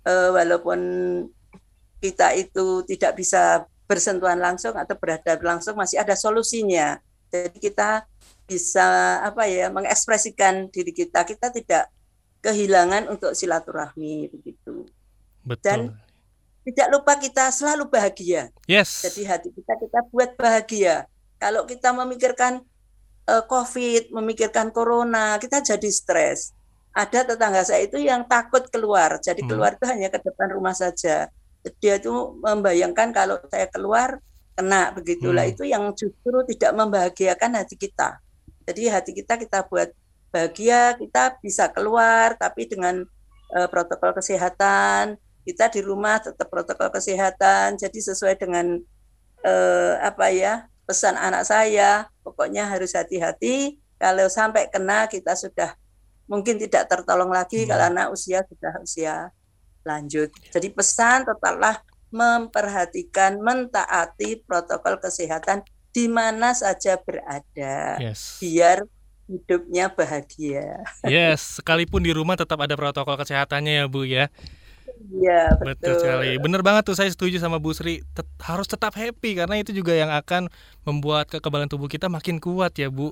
eh, 0.04 0.30
walaupun 0.34 0.80
kita 2.04 2.36
itu 2.36 2.84
tidak 2.84 3.16
bisa 3.16 3.64
bersentuhan 3.88 4.36
langsung 4.36 4.76
atau 4.76 4.92
berhadapan 4.96 5.56
langsung 5.56 5.76
masih 5.76 6.00
ada 6.00 6.12
solusinya. 6.12 7.00
Jadi 7.32 7.56
kita 7.56 8.04
bisa 8.44 9.18
apa 9.24 9.48
ya 9.48 9.72
mengekspresikan 9.72 10.68
diri 10.68 10.92
kita. 10.92 11.24
Kita 11.24 11.48
tidak 11.48 11.88
kehilangan 12.44 13.08
untuk 13.08 13.32
silaturahmi 13.32 14.28
begitu. 14.28 14.84
Betul. 15.40 15.64
Dan- 15.64 15.92
Tidak 16.64 16.88
lupa 16.88 17.16
kita 17.16 17.52
selalu 17.52 17.88
bahagia. 17.88 18.48
yes. 18.64 19.04
Jadi 19.04 19.20
hati 19.24 19.52
kita 19.52 19.76
kita 19.76 20.00
buat 20.08 20.32
bahagia. 20.34 21.04
Kalau 21.36 21.64
kita 21.64 21.92
memikirkan 21.92 22.64
eh, 23.24 23.44
COVID, 23.44 24.12
memikirkan 24.12 24.68
corona, 24.68 25.36
kita 25.36 25.60
jadi 25.60 25.88
stres. 25.88 26.52
Ada 26.92 27.24
tetangga 27.24 27.64
saya 27.64 27.80
itu 27.82 27.96
yang 27.96 28.24
takut 28.24 28.64
keluar. 28.68 29.16
Jadi 29.18 29.40
Hmm. 29.40 29.48
keluar 29.50 29.72
itu 29.72 29.84
hanya 29.84 30.08
ke 30.08 30.20
depan 30.20 30.52
rumah 30.52 30.72
saja. 30.72 31.28
Dia 31.80 31.96
itu 31.96 32.12
membayangkan 32.38 33.12
kalau 33.12 33.40
saya 33.48 33.64
keluar 33.66 34.20
kena 34.52 34.92
begitulah 34.92 35.44
Hmm. 35.44 35.52
itu 35.52 35.64
yang 35.64 35.84
justru 35.92 36.36
tidak 36.48 36.72
membahagiakan 36.72 37.56
hati 37.56 37.76
kita. 37.76 38.20
Jadi 38.64 38.88
hati 38.88 39.12
kita 39.12 39.36
kita 39.36 39.64
buat 39.68 39.88
bahagia, 40.34 40.98
kita 40.98 41.38
bisa 41.38 41.70
keluar 41.70 42.34
tapi 42.34 42.66
dengan 42.66 43.06
eh, 43.54 43.68
protokol 43.70 44.10
kesehatan, 44.18 45.14
kita 45.46 45.70
di 45.70 45.80
rumah 45.86 46.18
tetap 46.18 46.50
protokol 46.50 46.90
kesehatan. 46.90 47.78
Jadi 47.78 47.98
sesuai 48.02 48.34
dengan 48.34 48.82
eh, 49.46 49.94
apa 50.02 50.34
ya 50.34 50.66
pesan 50.82 51.14
anak 51.14 51.46
saya, 51.46 52.10
pokoknya 52.26 52.66
harus 52.66 52.98
hati-hati. 52.98 53.78
Kalau 53.94 54.26
sampai 54.26 54.66
kena 54.68 55.06
kita 55.06 55.38
sudah 55.38 55.78
mungkin 56.26 56.58
tidak 56.58 56.90
tertolong 56.90 57.30
lagi 57.30 57.62
Hmm. 57.64 57.70
karena 57.70 58.02
usia 58.10 58.42
sudah 58.44 58.72
usia 58.82 59.14
lanjut. 59.84 60.32
Jadi 60.50 60.72
pesan 60.72 61.28
tetaplah 61.28 61.78
memperhatikan, 62.08 63.38
mentaati 63.42 64.42
protokol 64.44 64.96
kesehatan 65.02 65.62
di 65.94 66.10
mana 66.10 66.54
saja 66.56 66.98
berada, 66.98 67.98
Yes. 68.02 68.38
biar 68.42 68.82
hidupnya 69.24 69.88
bahagia. 69.88 70.84
Yes, 71.04 71.60
sekalipun 71.60 72.04
di 72.04 72.12
rumah 72.12 72.36
tetap 72.36 72.60
ada 72.60 72.76
protokol 72.76 73.16
kesehatannya 73.16 73.72
ya 73.80 73.86
Bu 73.88 74.04
ya. 74.04 74.28
Iya 75.10 75.58
Betul 75.58 75.96
betul. 75.96 76.00
sekali. 76.00 76.30
Bener 76.38 76.60
banget 76.62 76.82
tuh 76.86 76.96
saya 76.96 77.10
setuju 77.10 77.40
sama 77.40 77.58
Bu 77.58 77.74
Sri. 77.74 78.04
Tet- 78.14 78.30
harus 78.40 78.68
tetap 78.68 78.94
happy 78.94 79.36
karena 79.36 79.58
itu 79.58 79.74
juga 79.74 79.92
yang 79.92 80.12
akan 80.12 80.48
membuat 80.84 81.28
kekebalan 81.28 81.66
tubuh 81.66 81.88
kita 81.90 82.06
makin 82.06 82.38
kuat 82.38 82.76
ya 82.78 82.88
Bu. 82.88 83.10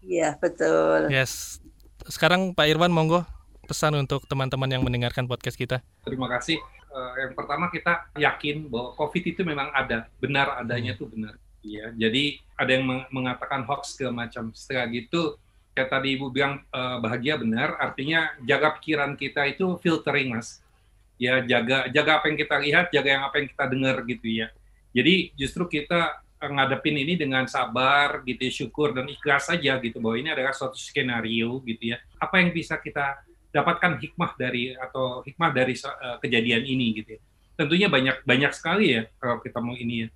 Iya 0.00 0.38
betul. 0.38 1.10
Yes. 1.10 1.58
Sekarang 2.06 2.54
Pak 2.54 2.70
Irwan 2.70 2.94
monggo 2.94 3.26
pesan 3.66 3.98
untuk 3.98 4.22
teman-teman 4.30 4.70
yang 4.70 4.86
mendengarkan 4.86 5.26
podcast 5.26 5.58
kita. 5.58 5.82
Terima 6.06 6.30
kasih. 6.30 6.54
Eh, 6.86 7.12
yang 7.26 7.32
pertama 7.34 7.66
kita 7.68 8.08
yakin 8.14 8.70
bahwa 8.70 8.94
COVID 8.94 9.24
itu 9.26 9.42
memang 9.42 9.68
ada, 9.74 10.06
benar 10.16 10.56
adanya 10.56 10.94
Hmm. 10.94 10.98
itu 11.02 11.04
benar. 11.10 11.34
Ya, 11.66 11.90
jadi 11.98 12.38
ada 12.54 12.70
yang 12.70 12.86
meng- 12.86 13.10
mengatakan 13.10 13.66
hoax 13.66 13.98
ke 13.98 14.06
macam 14.14 14.54
setelah 14.54 14.86
gitu. 14.94 15.34
Kayak 15.74 15.90
tadi 15.92 16.14
ibu 16.14 16.30
bilang 16.30 16.62
eh, 16.62 16.98
bahagia 17.02 17.34
benar, 17.36 17.74
artinya 17.82 18.32
jaga 18.46 18.78
pikiran 18.78 19.18
kita 19.18 19.50
itu 19.50 19.74
filtering 19.82 20.38
mas. 20.38 20.62
Ya 21.18 21.42
jaga 21.42 21.90
jaga 21.90 22.22
apa 22.22 22.30
yang 22.30 22.38
kita 22.38 22.56
lihat, 22.62 22.86
jaga 22.94 23.08
yang 23.18 23.24
apa 23.26 23.42
yang 23.42 23.48
kita 23.50 23.64
dengar 23.66 23.96
gitu 24.06 24.28
ya. 24.30 24.46
Jadi 24.94 25.34
justru 25.34 25.66
kita 25.66 26.22
eh, 26.38 26.50
ngadepin 26.54 26.96
ini 27.02 27.18
dengan 27.18 27.44
sabar 27.50 28.22
gitu, 28.22 28.46
ya, 28.46 28.52
syukur 28.54 28.94
dan 28.94 29.10
ikhlas 29.10 29.50
saja 29.50 29.76
gitu 29.82 29.98
bahwa 29.98 30.16
ini 30.22 30.30
adalah 30.30 30.54
suatu 30.54 30.78
skenario 30.78 31.58
gitu 31.66 31.92
ya. 31.92 31.98
Apa 32.22 32.40
yang 32.40 32.54
bisa 32.54 32.78
kita 32.78 33.26
dapatkan 33.50 33.98
hikmah 33.98 34.36
dari 34.36 34.76
atau 34.76 35.24
hikmah 35.24 35.48
dari 35.48 35.72
uh, 35.80 36.20
kejadian 36.20 36.62
ini 36.68 36.92
gitu 37.00 37.16
ya. 37.16 37.20
Tentunya 37.56 37.88
banyak 37.88 38.20
banyak 38.28 38.52
sekali 38.52 38.92
ya 38.92 39.02
kalau 39.16 39.40
kita 39.40 39.58
mau 39.64 39.72
ini 39.72 40.04
ya. 40.04 40.08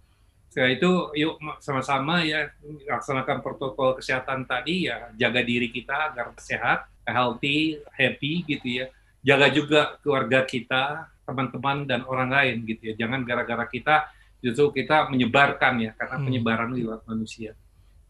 Setelah 0.50 0.74
itu 0.74 0.90
yuk 1.14 1.38
ma- 1.38 1.62
sama-sama 1.62 2.26
ya 2.26 2.50
laksanakan 2.90 3.38
protokol 3.38 3.94
kesehatan 3.94 4.44
tadi 4.44 4.90
ya 4.90 5.14
jaga 5.14 5.46
diri 5.46 5.70
kita 5.70 6.10
agar 6.10 6.34
sehat, 6.42 6.90
healthy, 7.06 7.78
happy 7.94 8.42
gitu 8.44 8.82
ya. 8.82 8.86
Jaga 9.22 9.46
juga 9.54 9.80
keluarga 10.02 10.42
kita, 10.42 11.06
teman-teman 11.22 11.86
dan 11.86 12.02
orang 12.02 12.34
lain 12.34 12.66
gitu 12.66 12.90
ya. 12.90 13.06
Jangan 13.06 13.22
gara-gara 13.22 13.62
kita 13.64 14.10
justru 14.42 14.82
kita 14.82 15.06
menyebarkan 15.06 15.86
ya 15.86 15.92
karena 15.94 16.16
Hmm. 16.18 16.26
penyebaran 16.26 16.70
lewat 16.74 17.06
manusia. 17.06 17.54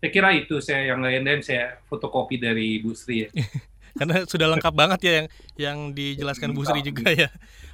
Saya 0.01 0.09
kira 0.09 0.33
itu 0.33 0.65
saya 0.65 0.97
yang 0.97 1.05
lain 1.05 1.21
dan 1.21 1.45
saya 1.45 1.77
fotokopi 1.93 2.41
dari 2.41 2.81
Bu 2.81 2.97
Sri 2.97 3.29
ya. 3.29 3.31
Karena 3.99 4.23
sudah 4.25 4.47
lengkap 4.57 4.75
banget 4.75 5.01
ya 5.03 5.13
yang 5.13 5.27
yang 5.57 5.77
dijelaskan 5.95 6.53
Bu 6.55 6.63
Sri 6.67 6.85
juga 6.85 7.11
ya. 7.11 7.29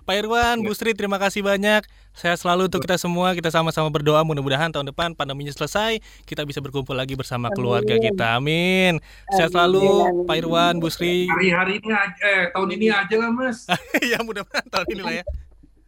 Pak 0.07 0.15
Irwan, 0.23 0.63
Bu 0.63 0.71
Sri 0.71 0.95
terima 0.95 1.19
kasih 1.19 1.43
banyak. 1.43 1.83
Saya 2.17 2.39
selalu 2.39 2.73
untuk 2.73 2.81
kita 2.81 2.97
semua 2.97 3.35
kita 3.37 3.53
sama-sama 3.53 3.93
berdoa 3.93 4.23
mudah-mudahan 4.23 4.73
tahun 4.73 4.89
depan 4.95 5.13
pandeminya 5.13 5.53
selesai, 5.53 6.01
kita 6.25 6.47
bisa 6.49 6.63
berkumpul 6.65 6.97
lagi 6.97 7.13
bersama 7.19 7.53
keluarga 7.53 7.99
kita. 7.99 8.39
Amin. 8.39 9.03
Amin, 9.03 9.49
selalu 9.51 9.85
amin. 9.85 10.27
Pak 10.31 10.37
Irwan, 10.41 10.75
Bu 10.81 10.89
Sri. 10.89 11.27
Hari-hari 11.29 11.83
ini 11.83 11.91
aja, 11.93 12.23
eh, 12.23 12.45
tahun 12.55 12.69
ini 12.79 12.87
aja 12.89 13.15
lah 13.19 13.31
Mas. 13.35 13.67
ya 14.15 14.23
mudah-mudahan 14.23 14.67
tahun 14.71 14.87
ini 14.95 15.03
lah 15.03 15.15
ya. 15.21 15.25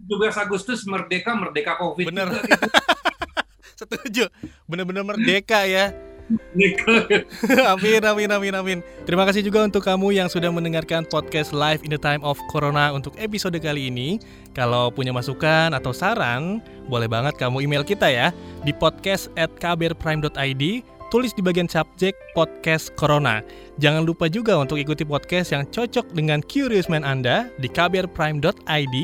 17 0.08 0.44
Agustus 0.44 0.82
merdeka 0.88 1.36
merdeka 1.36 1.76
Covid. 1.78 2.08
Bener. 2.08 2.26
gitu. 2.32 2.42
Setuju. 3.86 4.24
Benar-benar 4.66 5.06
merdeka 5.06 5.62
ya. 5.62 5.94
Amin, 7.72 8.02
amin, 8.04 8.28
amin, 8.28 8.54
amin. 8.54 8.78
Terima 9.08 9.24
kasih 9.24 9.40
juga 9.40 9.64
untuk 9.64 9.80
kamu 9.80 10.12
yang 10.12 10.28
sudah 10.28 10.52
mendengarkan 10.52 11.08
podcast 11.08 11.56
Live 11.56 11.80
in 11.80 11.90
the 11.92 12.00
Time 12.00 12.20
of 12.20 12.36
Corona 12.52 12.92
untuk 12.92 13.16
episode 13.16 13.56
kali 13.56 13.88
ini. 13.88 14.20
Kalau 14.52 14.92
punya 14.92 15.12
masukan 15.14 15.72
atau 15.72 15.94
saran, 15.96 16.60
boleh 16.90 17.08
banget 17.08 17.36
kamu 17.40 17.64
email 17.64 17.84
kita 17.84 18.12
ya 18.12 18.28
di 18.60 18.76
podcast 18.76 19.32
at 19.40 19.48
kbrprime.id 19.56 20.84
tulis 21.08 21.32
di 21.32 21.40
bagian 21.40 21.68
subjek 21.68 22.12
podcast 22.36 22.92
Corona. 23.00 23.40
Jangan 23.80 24.04
lupa 24.04 24.28
juga 24.28 24.60
untuk 24.60 24.76
ikuti 24.76 25.08
podcast 25.08 25.56
yang 25.56 25.64
cocok 25.64 26.12
dengan 26.12 26.44
Curious 26.44 26.92
Mind 26.92 27.08
Anda 27.08 27.48
di 27.56 27.68
kbrprime.id 27.72 28.96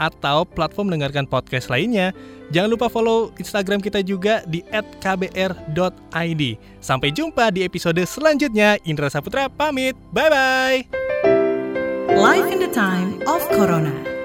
atau 0.00 0.48
platform 0.48 0.92
mendengarkan 0.92 1.28
podcast 1.28 1.68
lainnya. 1.68 2.16
Jangan 2.54 2.70
lupa 2.72 2.86
follow 2.86 3.34
Instagram 3.36 3.82
kita 3.82 4.00
juga 4.06 4.46
di 4.46 4.62
@kbr.id. 5.02 6.42
Sampai 6.78 7.10
jumpa 7.10 7.50
di 7.50 7.66
episode 7.66 8.00
selanjutnya. 8.06 8.78
Indra 8.86 9.10
Saputra 9.10 9.50
pamit. 9.50 9.98
Bye 10.14 10.30
bye. 10.30 10.80
Life 12.16 12.48
in 12.48 12.62
the 12.62 12.70
time 12.70 13.20
of 13.28 13.44
Corona. 13.52 14.15